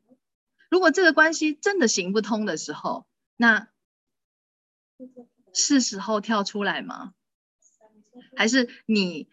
[0.72, 3.06] 如果这个关系真的行不通的时候，
[3.38, 3.68] 那
[5.54, 7.14] 是时候跳出来吗？
[8.36, 9.30] 还是你？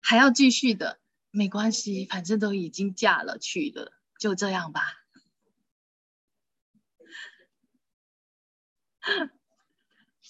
[0.00, 0.98] 还要继续的，
[1.30, 4.82] 没关系，反正都已经嫁了去了，就这样吧。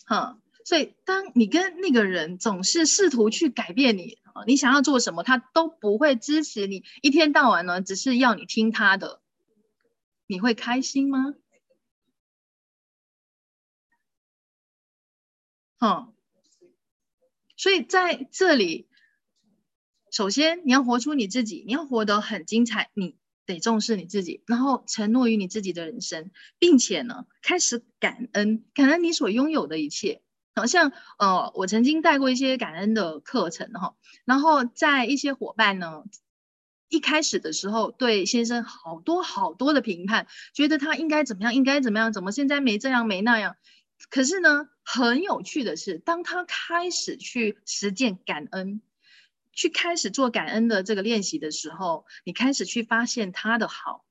[0.06, 9.22] 好，所以当你跟那个人总是试图去改变你，你想要做什么，他都不会支持你，一天到晚呢，只是要你听他的，
[10.26, 11.34] 你会开心吗？
[15.78, 16.12] 好，
[17.56, 18.88] 所以在这里。
[20.10, 23.16] 首先，你要活出你自己，你要活得很精彩，你
[23.46, 30.22] 得重视你自己，然后承诺于你自己的人生，并且呢，开始感恩，感恩你所拥有的一切。
[30.54, 33.94] 好像呃，我曾经带过一些感恩的课程哈，
[34.24, 36.02] 然后在一些伙伴呢，
[36.88, 43.56] 一开始的时候对先生好多好多的评判，觉得他应该怎么样，应该怎么样，怎么现在没这样没那样。
[44.10, 48.80] 可是呢，很有趣的是，当他开始去实践感恩。
[49.58, 54.04] 去开始做感恩的这个练习的时候，你开始去发现他的好，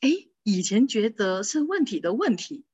[0.00, 0.08] 哎，
[0.42, 2.64] 以前觉得是问题的问题，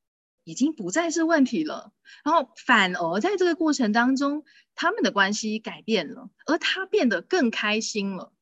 [0.44, 1.92] 已经不再是问题了。
[2.22, 4.44] 然后反而在这个过程当中，
[4.76, 8.32] 他们的关系改变了，而他变得更开心了。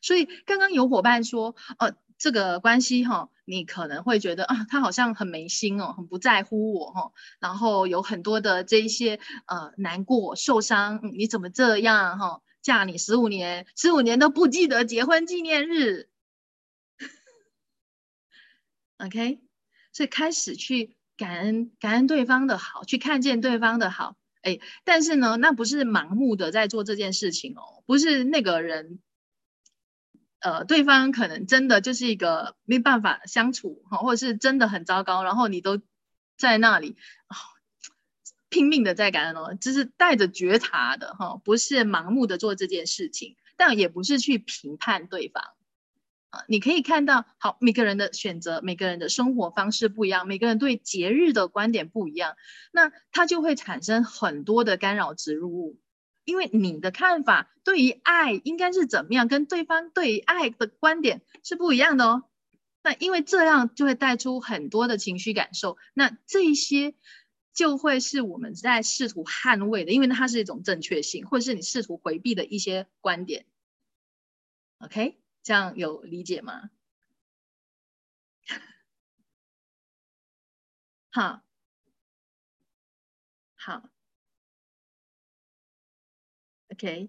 [0.00, 12.40] 所以刚刚有伙伴说，呃，这个关系哈，你可能会觉得啊，他好像很没心哦，很不在乎我哈，然后有很多的这一些呃难过、受伤，你怎么这样哈？
[12.66, 16.08] 嫁你十五年，十五年都不记得结婚纪念日。
[18.98, 19.40] OK，
[19.92, 24.16] 所以开始去感恩，感恩对方的好，去看见对方的好。
[24.42, 28.98] 哎，但是呢，那不是盲目的在做这件事情哦，不是那个人，
[30.40, 35.80] 呃，对方可能真的就是一个没办法相处哈，或者是真的很糟糕，然后你都
[36.36, 36.96] 在那里
[38.56, 45.44] 拼命的在感恩哦，就是带着觉察的哈，不是盲目的做这件事情，但也不是去评判对方。
[46.48, 52.34] 你可以看到，好，每个人的选择，每个人的生活方式不一样，每个人对节日的观点不一样，
[52.72, 55.78] 那它就会产生很多的干扰植入物。
[56.24, 62.22] 因为你的看法对于爱应该是怎么样，跟对方对于爱的观点是不一样的哦。
[62.82, 66.94] 那因为这样就会带出很多的情绪感受，那这一些
[67.56, 73.46] 就会是我们在试图捍卫的，因为它是一种正确性，或者是你试图回避的一些观点。
[74.80, 76.70] OK，这样有理解吗？
[81.12, 81.42] 好，
[83.58, 83.88] 好。
[86.72, 87.08] OK，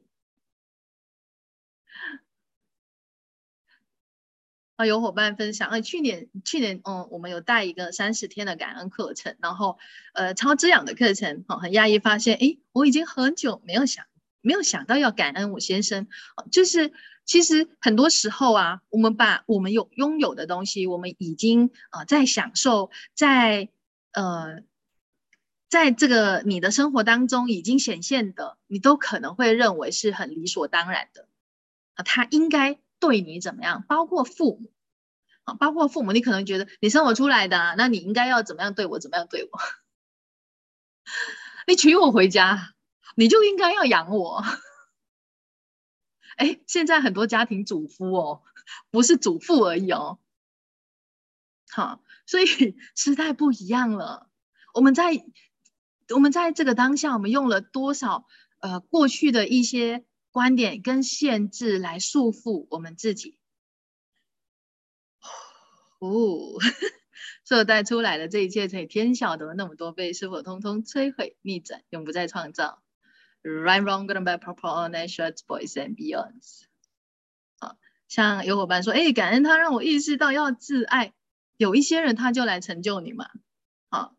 [4.77, 9.77] 啊，有伙伴分享，啊，去年去年，嗯，我们有带一个三十天的感恩课程，然后，
[10.13, 14.05] 呃，超滋养的课程，哦，很讶异发现，哎，我已经很久没有想，
[14.39, 16.07] 没有想到要感恩我先生，
[16.51, 16.93] 就是
[17.25, 23.69] 其实很多时候啊，我们把我们有拥有的东西，我们已经啊在享受，在
[24.13, 24.63] 呃。
[25.69, 31.27] 在这个你的生活当中已经显现的，你都可能会认为是很理所当然的
[31.95, 33.83] 啊，他应该对你怎么样？
[33.87, 34.71] 包括父母
[35.43, 38.99] 啊，包括父母，你可能觉得你生我出来的，那你应该要怎么样对我？
[38.99, 39.57] 怎么样对我？
[41.67, 42.73] 你娶我回家，
[43.15, 44.43] 你就应该要养我。
[46.37, 48.43] 哎，现在很多家庭主夫哦，
[48.91, 50.19] 不是主妇而已哦。
[51.69, 54.29] 好，所以时代不一样了，
[54.73, 55.25] 我们在。
[56.15, 58.25] 我们在这个当下，我们用了多少
[58.61, 63.37] 呃过去的一些观点跟限制来束缚我们自己？
[65.99, 66.59] 哦，
[67.43, 72.83] 所带出来的这一切，才天晓得那么多倍，是否通通摧毁、逆转，永不再创造
[73.41, 76.63] ？Right, wrong, good and bad, purple, orange, shorts, boys and beyonds。
[77.59, 81.13] 好，像有伙伴说，哎，感恩他让我意识到要自爱。
[81.57, 83.29] 有一些人他就来成就你嘛。
[83.89, 84.15] 好，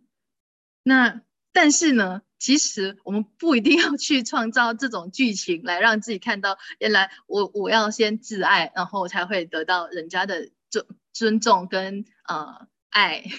[0.82, 1.22] 那。
[1.50, 13.24] 但是呢，其实我们不一定要去创造这种剧情来让自己看到，原来我我要先自爱，然后才会得到人家的尊尊重跟呃爱。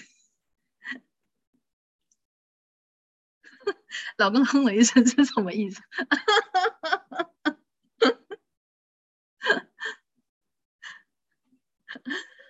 [4.18, 5.82] 老公哼了一声，是什么意思？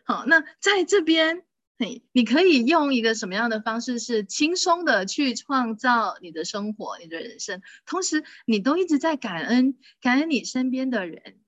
[0.06, 1.46] 好，那在这边。
[1.82, 11.40] 你你可以用一个什么样的方式是轻松的去创造你的生活、你的人生，同时你都一直在感恩，感恩你身边的人，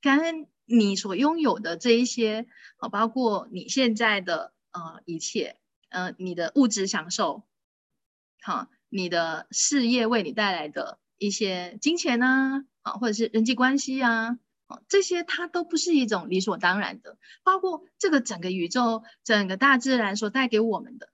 [0.00, 2.48] 感恩你所拥有的这一些，
[2.78, 5.56] 啊，包括你现在的呃一切，
[5.88, 7.44] 呃，你的物质享受，
[8.42, 14.36] 好，你的事业为你带来的一些金钱啊，啊，或者是人际关系啊。
[14.88, 21.08] 这些它都不是一种理所当然的，包括这个整个宇宙、整个大自然所带给我们的。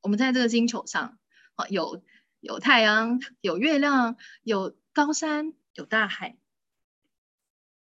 [0.00, 1.18] 我们在这个星球上，
[1.54, 2.02] 啊，有
[2.40, 6.36] 有太阳，有月亮，有高山，有大海，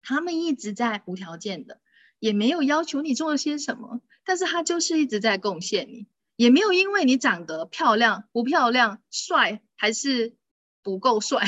[0.01, 1.79] 他们一直在无条件的，
[2.19, 10.35] 也没有要求你做些什么，但是他就是一直在贡献你，也没有因为你长得漂亮不漂亮、帅还是
[10.81, 11.45] 不够帅，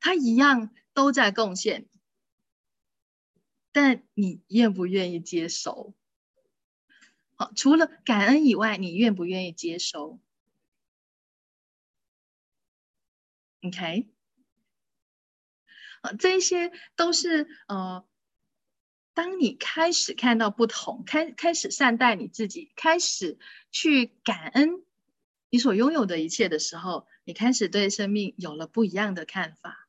[0.00, 1.86] 他一样都在贡献。
[3.76, 5.94] 但你愿不愿意接收？
[7.34, 10.18] 好，除了感恩以外，你愿不愿意接收
[13.60, 14.08] ？OK，
[16.00, 18.08] 好，这些都是呃，
[19.12, 23.38] 当你开始看到不同，开开始善待你自己，开始
[23.70, 24.86] 去感恩
[25.50, 29.86] 你所拥有的一切的时候，你开始对生命有了不一样的看法，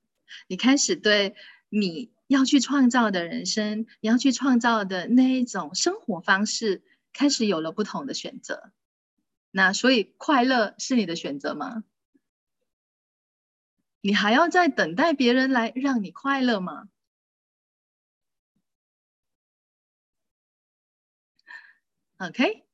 [0.47, 1.37] 你开始对
[1.69, 2.11] 你。
[2.27, 8.71] 要去创造的人生，你要去创造的那一种生活方式，开始有了不同的选择。
[9.51, 11.83] 那所以，快乐是你的选择吗？
[14.01, 16.87] 你还要在等待别人来让你快乐吗
[22.19, 22.65] ？OK，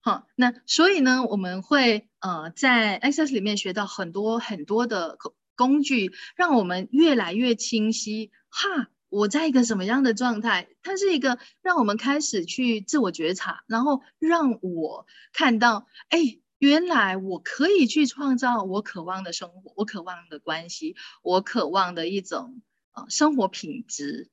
[0.00, 5.16] 好，那所以呢，我们会呃在 Access 里面学到很多很多的
[5.60, 8.30] 工具，让我们越来越清晰。
[8.48, 10.70] 哈，我在一个什么样的状态？
[10.82, 24.30] 它是一个让我们开始去自我觉察，然后让我看到，哎，原来我可以去创造我渴望的生活，我渴望的关系，我渴望的一种呃生活品质。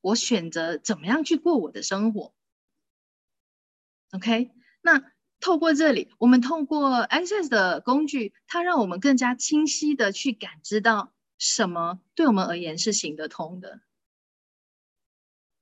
[0.00, 2.32] 我选择怎么样去过我的生活。
[4.12, 4.50] OK，
[4.80, 5.11] 那
[5.42, 13.80] 透过这里，我们透过 Access 的工具，它让我们更加清晰的去感知到什么对我们而言是行得通的。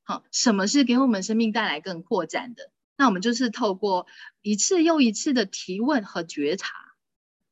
[0.03, 2.71] 好，什么是给我们生命带来更扩展的？
[2.97, 4.07] 那我们就是透过
[4.43, 6.75] 一次又一次的提问和觉察。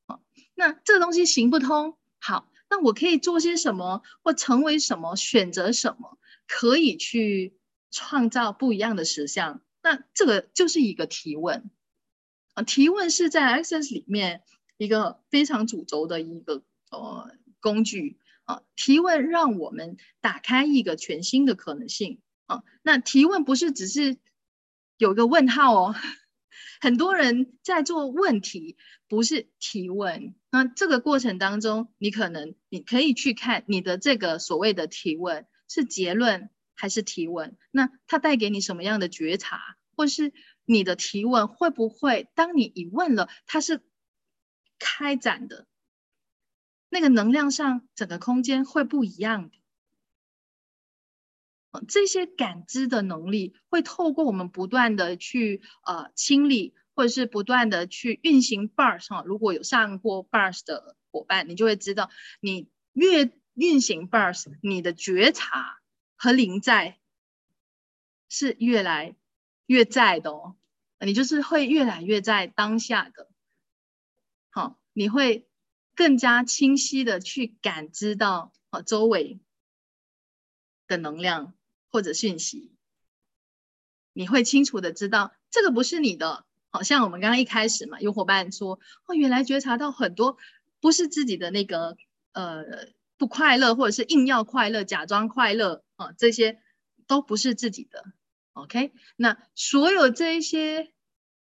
[0.06, 0.22] 好，
[0.54, 7.56] 那这东西行不通，好，那我可以做些什么，或成为什么，选择什么，可以去
[7.90, 9.62] 创造不一样的实相。
[9.82, 11.70] 那这个就是一个提问。
[12.62, 14.42] 提问是在 Access 里面
[14.76, 17.30] 一个非常主轴的一个呃
[17.60, 18.62] 工具啊。
[18.76, 22.62] 提问让我们打开一个全新的可能性啊。
[22.82, 24.16] 那提问不是只是
[24.96, 25.94] 有一个问号哦，
[26.80, 28.76] 很多人在做问题，
[29.08, 30.34] 不是提问。
[30.50, 40.32] 那这个过程当中，你可能你可以去看你的这个所谓的提问是结论还是提问，那它带给你什么样的觉察，或是？
[40.68, 43.82] 你的提问会不会，当你一问了，它是
[44.78, 45.66] 开展的，
[46.90, 49.56] 那个能量上整个空间会不一样的。
[51.88, 59.22] 这些感知的能力会透过我们不断的去呃清理，或者是不断的去运行 bars 哈。
[59.24, 62.10] 如果有上过 bars 的伙伴，你就会知道，
[62.40, 65.78] 你越运行 bars，你的觉察
[66.16, 66.98] 和临在
[68.28, 69.16] 是越来
[69.68, 70.56] 越在的哦。
[71.00, 73.28] 你就是会越来越在当下的，
[74.50, 75.46] 好，你会
[75.94, 79.38] 更加清晰的去感知到啊周围
[80.88, 81.54] 的能量
[81.88, 82.72] 或者讯息，
[84.12, 90.36] 你会清楚的知道这个不是你的，好像我们刚刚一开始嘛，有伙伴说哦，原来觉察到很多
[90.80, 91.96] 不是自己的那个
[92.32, 92.64] 呃
[93.16, 96.60] 不快乐，或者是硬要快乐、假装快乐啊，这些
[97.06, 98.04] 都不是自己的。
[98.58, 100.92] OK，那所有这一些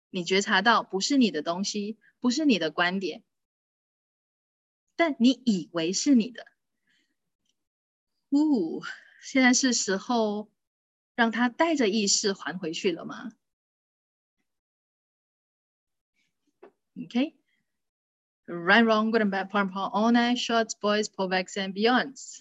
[0.10, 3.22] 你觉察到不是你的东西，不是你的观点，
[4.96, 6.48] 但你以为是你的，
[8.30, 8.82] 呜，
[9.22, 10.50] 现在是时候
[11.14, 13.34] 让他带着意识还回去了吗
[16.96, 21.60] ？OK，right, wrong, good and bad, part, part, all night, shorts, boys, p o v e x
[21.60, 22.40] and beyonds。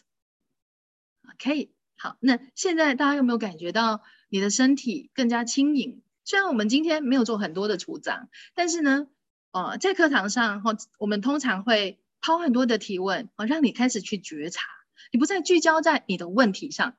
[1.35, 4.05] OK，好，那现在大家有没有感觉到？
[4.31, 6.01] 你的身体更加轻盈。
[6.25, 9.09] 虽然我们今天没有做很多的除障，但是呢，
[9.51, 14.63] 呃，在课堂上哈，我们通常会抛很多的提问，哦，让你开始去觉察，
[15.11, 16.95] 你不再聚焦在你的问题上，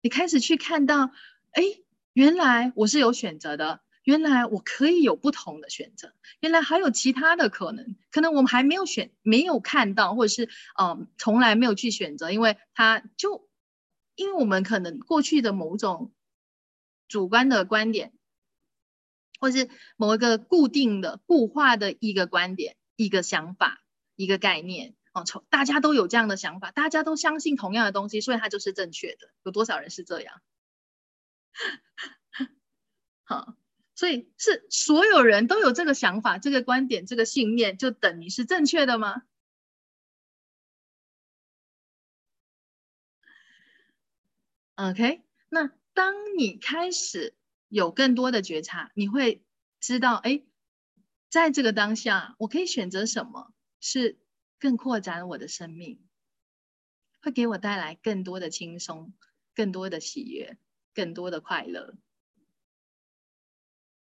[0.00, 1.10] 你开始去看到，
[1.50, 1.62] 哎，
[2.12, 10.48] 原来我是有选择的，原来我可以有不同的选择，原来还有其他的可能，可能我们还没有选，没有看到，或者是
[10.80, 13.48] 嗯，从来没有去选择，因为它就，
[14.14, 16.12] 因为我们可能过去的某种。
[17.10, 18.12] 主观的观点，
[19.40, 23.82] 或是某一个固定的、固化的一个观点、一个想法、
[24.14, 29.32] 一个概念哦，从大家都有这样的想法，大家都相信同样的东西，所以它就是正确的。
[29.42, 30.40] 有多少人是这样？
[33.24, 33.56] 好，
[33.96, 39.22] 所以是所有人都有这个想法、这个观点、这个信念，就等于是正确的吗
[44.76, 45.79] ？OK，那。
[45.92, 47.34] 当你开始
[47.68, 49.42] 有更多的觉察，你会
[49.80, 50.42] 知道，哎，
[51.28, 54.18] 在这个当下，我可以选择什么是
[54.58, 56.00] 更扩展我的生命，
[57.22, 59.12] 会给我带来更多的轻松、
[59.54, 60.56] 更多的喜悦、
[60.94, 61.94] 更多的快乐。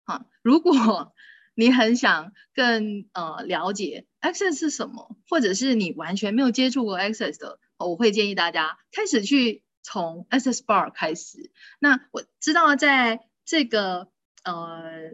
[0.05, 1.13] 好，如果
[1.55, 9.62] 你很想更呃了解 Access 是什么，或者是你完全没有接触过 Access 的，我会建议大家开始去。
[9.83, 14.07] 从 SS Bar 开始，那我知道在这个
[14.43, 15.11] 呃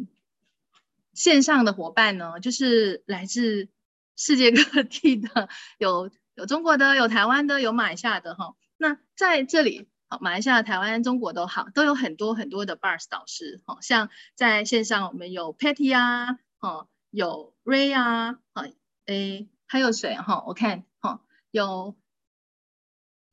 [1.13, 3.67] 线上的伙伴呢，就是来自
[4.15, 5.49] 世界各地的，
[5.79, 8.55] 有有中国的，有台湾的，有马来西亚的哈。
[8.77, 18.65] 那在这里，好，马来西亚、台湾、中国都好，都有很多很多的 Bars 导师，哈，像在线上我们有 Patty 啊，哈，有 Ray 啊，啊，
[19.07, 20.43] 诶，还有谁哈？
[20.45, 21.97] 我看哈，有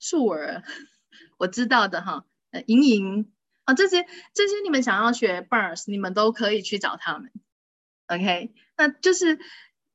[0.00, 0.64] 树儿。
[1.38, 3.32] 我知道的哈，呃，莹莹
[3.64, 7.32] 啊，这些这些你们想要学 bars，你们都可以去找他们
[8.06, 8.54] ，OK？
[8.76, 9.38] 那就是，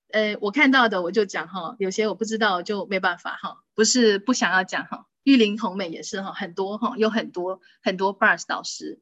[0.09, 5.07] 呃，我看到的我就讲哈，有些我不知道就没办法哈，不是不想要讲哈。
[5.24, 8.99] 玉林红美也是哈，很多哈，有很多很多 bars 导师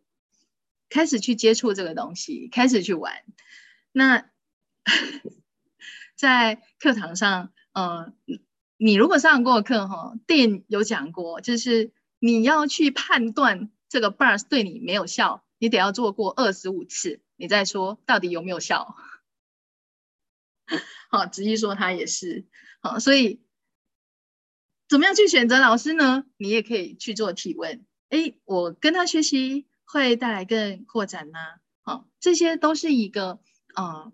[0.90, 3.24] 开始去接触这个东西，开始去玩。
[3.92, 4.30] 那
[6.16, 8.16] 在课堂上，嗯，
[8.78, 11.92] 你如果上过课哈，店有讲过，就是。
[12.20, 18.96] 你要去判断这个 bars 对你没有效，你得要做过二十五次，你再说到底有没有效。
[21.10, 22.46] 好，直接说他也是
[22.82, 23.42] 好，所以
[24.88, 26.26] 怎么样去选择老师呢？
[26.38, 27.86] 你也可以去做提问。
[28.10, 31.40] 哎，我跟他学习会带来更扩展吗？
[31.82, 33.40] 好，这些都是一个
[33.76, 34.14] 呃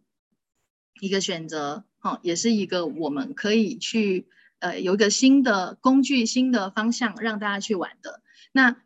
[1.02, 4.30] 一个选择，好，也是一个我们可以去
[4.60, 8.22] 呃有一个新的工具、新的方向让大家去玩的。
[8.52, 8.80] 那 b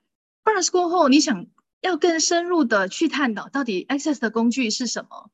[0.45, 1.47] u r s 过后，你想
[1.81, 5.31] 要更深入的去探讨到底 Access 的工具是什么？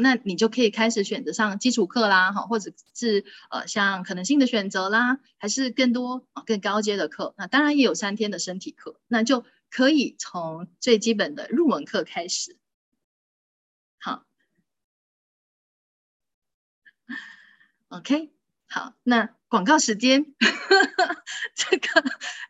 [0.00, 7.32] 那你就可以开始选择上基础课啦，哈，或者是呃像可能性的选择啦，还是更多啊更高阶的课。
[7.38, 12.58] 那当然也有三天的身体课，那就可以从最基本的入门课开始。
[14.00, 14.24] 好
[17.86, 18.32] ，OK，
[18.68, 20.26] 好，那广告时间，
[21.54, 22.04] 这个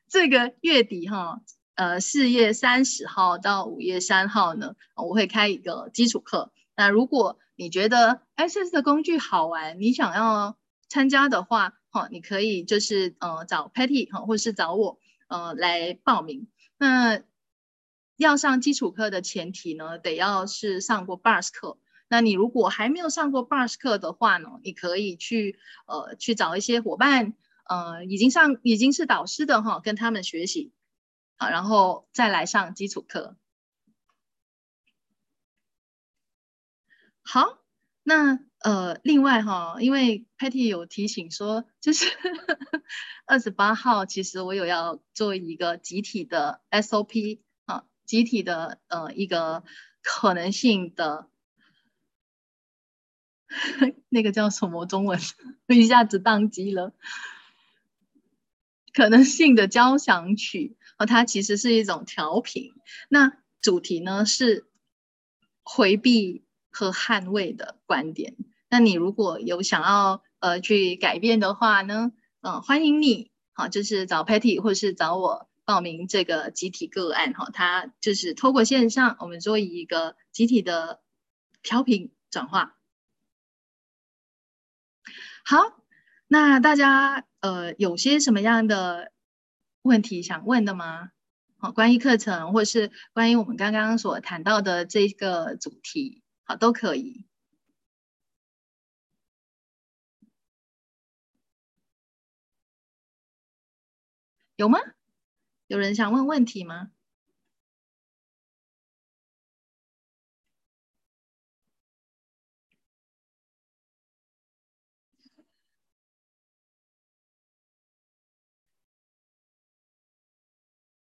[0.08, 1.40] 这个月底哈，
[1.74, 6.52] 呃四月三十号到五月三号呢，我会开一个基础课。
[6.76, 10.56] 那如果你觉得 SS 的工具好玩，你想要
[10.88, 14.98] 参加的话，哈，你可以就是呃找 Patty 哈，或是找我
[15.28, 16.48] 呃来报名。
[16.78, 17.22] 那
[18.16, 21.78] 要上基础课的前提呢，得要是上过 Bars 课。
[22.08, 27.34] 那你如果还没有上过 Bars 课的话呢，你可以去呃去找一些伙伴，
[27.66, 30.72] 呃已经上已经是导师的哈，跟他们学习，
[31.36, 33.36] 好，然后再来上基础课。
[37.22, 37.58] 好，
[38.02, 42.04] 那呃，另外哈，因为 Patty 有提醒说，就是
[43.24, 49.64] 二十八号，其实我有要做一个集体的 SOP 啊，集体的呃一个
[50.02, 51.30] 可能性的，
[54.08, 55.18] 那个叫什么中文，
[55.68, 56.92] 一下子宕机了，
[58.92, 62.72] 可能性的交响曲哦，它其实是一种调频，
[63.08, 64.66] 那主题呢是
[65.62, 66.42] 回避。
[66.76, 68.34] 和捍卫的观点。
[68.68, 81.00] 那你如果有想要呃去改变的话呢，嗯，欢迎你，好，就是找 Patty 或是找我报名这个集体个案，哈，它就是透过线上，我们做一个集体的
[81.62, 82.74] 调频转化。
[85.46, 85.58] 好，
[86.26, 89.12] 那大家呃有些什么样的
[89.82, 91.10] 问题想问的吗？
[91.58, 96.22] 好，关于课程或是关于我们刚刚所谈到的这个主题。
[96.44, 97.26] 好，都可以。
[104.56, 104.78] 有吗？
[105.66, 106.90] 有人想问问题吗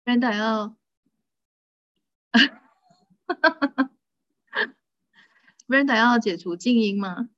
[0.05, 0.75] ？Brenda 要。
[5.67, 7.29] Brenda 要解除静音吗？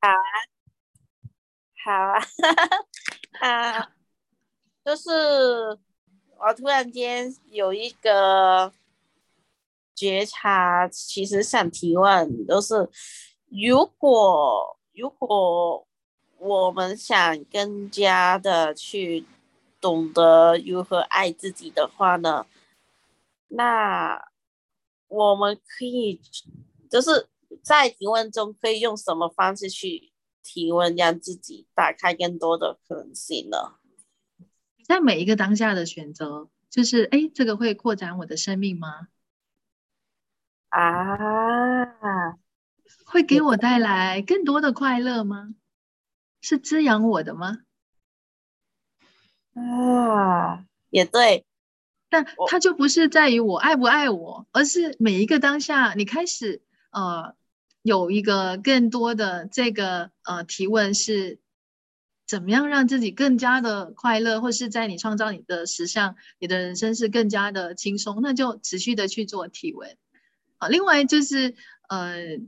[0.00, 0.16] 好啊，
[1.84, 2.18] 好啊，
[3.40, 3.92] 啊，
[4.84, 5.10] 就是
[6.38, 8.72] 我突然间有一个
[9.94, 12.88] 觉察，其实想提问，就是
[13.50, 15.86] 如果如果
[16.44, 19.24] 我们想更加的去
[19.80, 22.46] 懂得如何爱自己的话呢，
[23.48, 24.28] 那。
[25.06, 26.20] 我们可以
[26.90, 27.28] 就是
[27.62, 30.10] 在提问中可以用什么方式去
[30.42, 33.74] 提问，让自己打开更多的可能性呢？
[34.84, 39.06] 在每一个当下的选择，就是哎，这个会扩展我的生命吗？
[40.70, 42.36] 啊，
[43.06, 45.54] 会给我带来更多的快乐吗？
[46.44, 47.60] 是滋养我的吗？
[49.54, 51.46] 啊，也对。
[52.10, 57.34] 但它就不是在于我爱不爱我，而是每一个当下，你开始呃
[57.80, 61.40] 有一个更多的这个呃提问是，
[62.26, 69.96] 怎么样让自己更加的快乐，或是在你创造你的实相，你的人生是更加的轻松，那就持续的去做提问。
[70.58, 71.54] 啊，另外就是
[71.88, 72.38] 呃，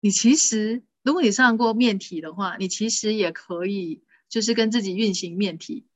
[0.00, 5.86] 你其实如果你上过面题的话，你其实也可以就是跟自己运行面题。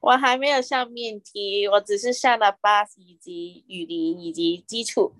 [0.00, 5.14] 我还没有上面题，我只是上了 bus 以及语林以及基础。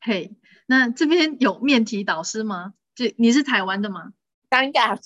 [0.00, 0.34] 嘿，
[0.66, 2.74] 那这边有面题导师吗？
[2.94, 4.14] 就你是台湾的吗？
[4.50, 4.98] 香港。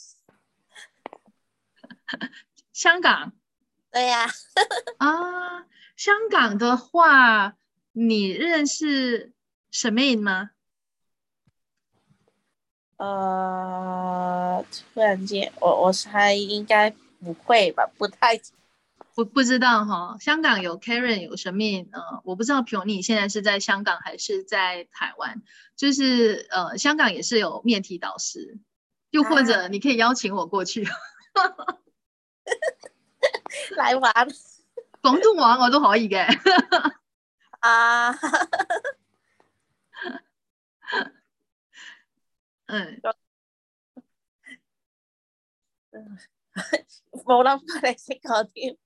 [2.73, 3.33] 香港。
[3.91, 4.27] 对呀。
[4.99, 5.67] 啊，
[5.97, 7.57] 香港的话，
[7.93, 9.33] 你认识
[9.71, 10.51] 沈妹吗？
[13.01, 14.63] 呃，
[14.95, 16.91] 突然间，我我猜应该
[17.25, 18.39] 不会吧，不太。
[19.15, 25.43] 不不知道哈，香港有 Karen 有神秘呃，我不知道 p 你现在是在香港还是在台湾，
[25.77, 28.59] 就是呃香港也是有面体导师，
[29.11, 30.85] 又或者你可以邀请我过去，
[33.77, 34.13] 来玩，
[35.03, 36.25] 广东玩我都可以嘅，
[37.61, 38.13] 啊，
[42.71, 43.01] 嗯。
[47.27, 48.77] 冇諗過你識講添，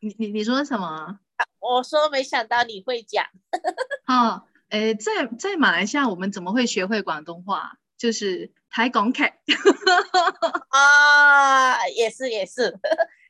[0.00, 1.18] 你你你说什么？
[1.58, 3.24] 我说没想到你会讲。
[4.06, 7.78] 哦，誒，在在马来西亚，我们怎么会学会广东话？
[7.96, 9.24] 就是台港劇。
[10.70, 12.78] 啊，也是也是，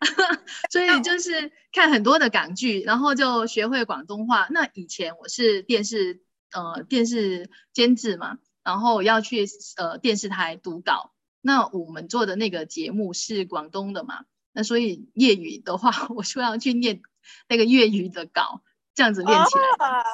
[0.70, 4.46] 所以就是看很多的港剧，然后就学会广东话。
[4.50, 9.46] 那以前我是电视，呃，电视监制嘛，然后要去，
[9.76, 11.12] 呃，电视台读稿。
[11.40, 14.24] 那我们做的那个节目是广东的嘛？
[14.52, 17.00] 那所以粤语的话， 我就要去念
[17.48, 18.62] 那个粤语的稿，
[18.94, 19.88] 这样子练起来。
[19.88, 20.04] 哦，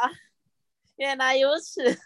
[0.96, 1.98] 原来如此，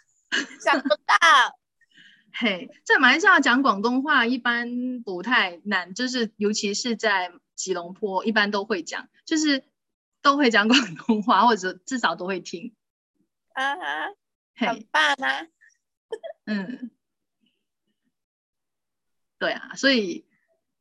[0.63, 1.59] 想不到。
[2.33, 9.65] 嘿，在马来西亚讲广东话一般不太难，就是尤其是在吉隆坡，一般都会讲，就是
[10.23, 12.75] 都会讲广东话，或者至少都会听。
[13.53, 13.83] 啊哈，
[14.55, 15.47] 很棒啊。
[16.47, 16.91] 嗯。
[19.39, 20.27] 對啊，所以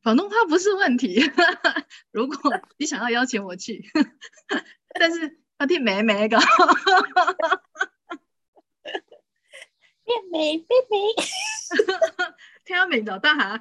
[0.02, 1.20] 广东话不是问题。
[2.12, 2.36] 如果
[2.76, 3.82] 你想要邀请我去，
[4.98, 6.38] 但是有啲咩咩噶，
[10.04, 10.98] 咩咩咩咩，
[12.66, 13.58] 聽明就得吓。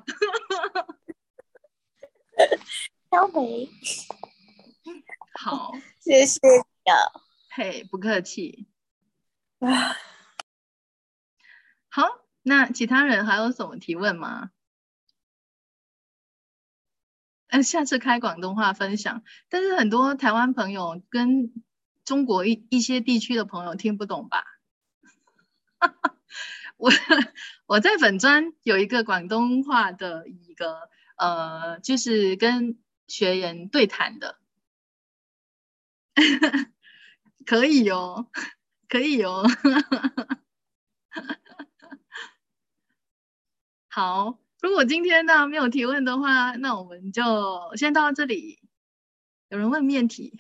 [3.10, 3.70] 聽美，
[5.40, 6.96] 好，谢谢你啊。
[7.52, 8.68] 嘿，不客气。
[9.60, 9.96] 啊，
[11.92, 12.04] 好，
[12.44, 14.52] 那其他人还有什么提问吗？
[17.52, 21.52] 嗯，下次开广东话分享，但是很多台湾朋友跟
[22.06, 24.44] 中国一一些地区的朋友听不懂吧？
[26.78, 26.92] 我
[27.68, 32.78] 我在粉专有一个广东话的一个呃，就是跟
[33.08, 34.38] 学员对谈的，
[37.46, 38.28] 可以哦，
[38.90, 39.44] 可以哦，
[43.90, 44.40] 好。
[44.62, 47.24] 如果今天呢沒有提問的話，那我們就
[47.78, 48.60] 先到這裡。
[49.48, 50.38] 有人問面體，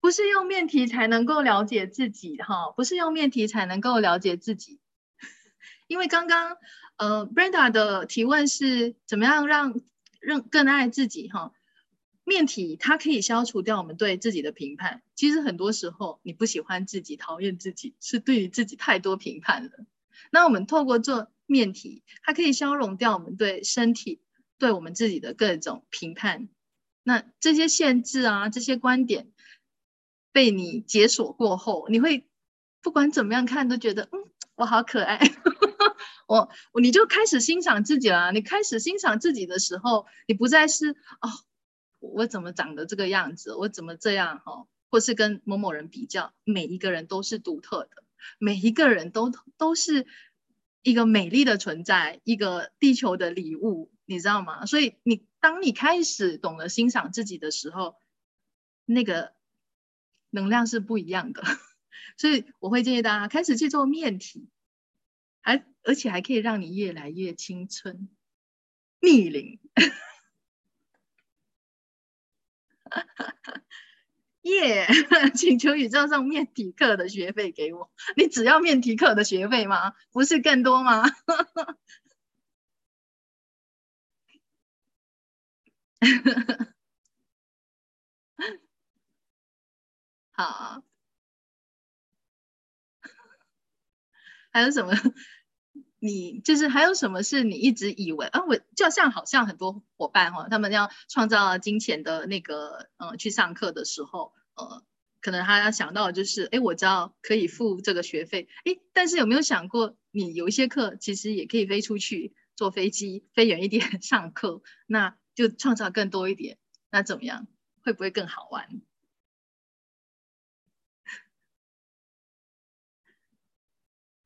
[0.00, 4.80] 不是用面體才能夠了解自己哈，不是用面體才能夠了解自己。
[5.88, 6.56] 因為剛剛
[6.96, 9.80] 呃，Brenda 的提問是怎麼樣讓
[10.20, 11.52] 讓更愛自己哈。
[12.24, 15.02] 面體它可以消除掉我們對自己的評判。
[15.14, 19.70] 其實很多時候，你不喜歡自己、討厭自己，是對於自己太多評判了。
[20.30, 24.20] 那我們透過做面體，它可以消融掉我們對身體、
[24.58, 26.48] 對我們自己的各種評判。
[27.02, 29.32] 那這些限制啊，這些觀點
[30.32, 32.28] 被你解鎖過後，你會
[32.82, 34.20] 不管怎麼樣看都覺得，嗯，
[34.54, 35.18] 我好可愛。
[36.28, 38.30] 我我你就開始欣賞自己了。
[38.32, 41.28] 你開始欣賞自己的時候，你不再是哦。
[42.02, 43.54] 我怎么长得这个样子？
[43.54, 44.40] 我怎么这样？
[44.40, 48.02] 哈，或是跟某某人比较，每一个人都是独特的，
[48.38, 50.06] 每一个人都都是
[50.82, 54.66] 一个美丽的存在，一个地球的礼物，你知道吗？
[54.66, 57.94] 所以你当你开始懂得欣赏自己的时候，
[58.84, 59.32] 那个
[60.30, 61.42] 能量是不一样的。
[62.18, 64.48] 所以我会建议大家开始去做面體，
[65.40, 68.08] 還而且还可以让你越来越青春
[69.00, 69.60] 逆龄。
[74.42, 77.90] 耶！yeah, 請求宇宙上面體課的學費給我。
[78.16, 79.92] 你只要面體課的學費嗎？
[80.12, 81.04] 不是更多嗎？
[90.32, 90.82] 好，
[94.52, 94.92] 還有什麼？
[96.04, 98.42] 你就是还有什麼是你一直以為啊？
[98.48, 104.82] 我就像好像很多夥伴哈，他們要創造金錢的那個，呃，去上課的時候，呃，
[105.20, 116.58] 可能他要想到就是，哎，我知道可以付這個學費，哎，但是有沒有想過，你有一些課其實也可以飛出去，坐飛機飛遠一點 上課，那就創造更多一點，
[116.90, 117.46] 那怎麼樣？
[117.84, 118.66] 會不會更好玩？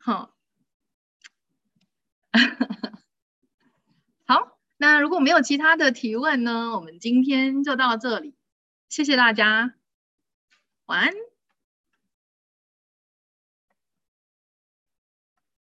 [0.01, 0.36] 好。
[4.27, 6.73] 好，那如果没有其他的提问呢？
[6.77, 8.35] 我们今天就到这里，
[8.89, 9.75] 谢谢大家，
[10.87, 11.13] 晚安。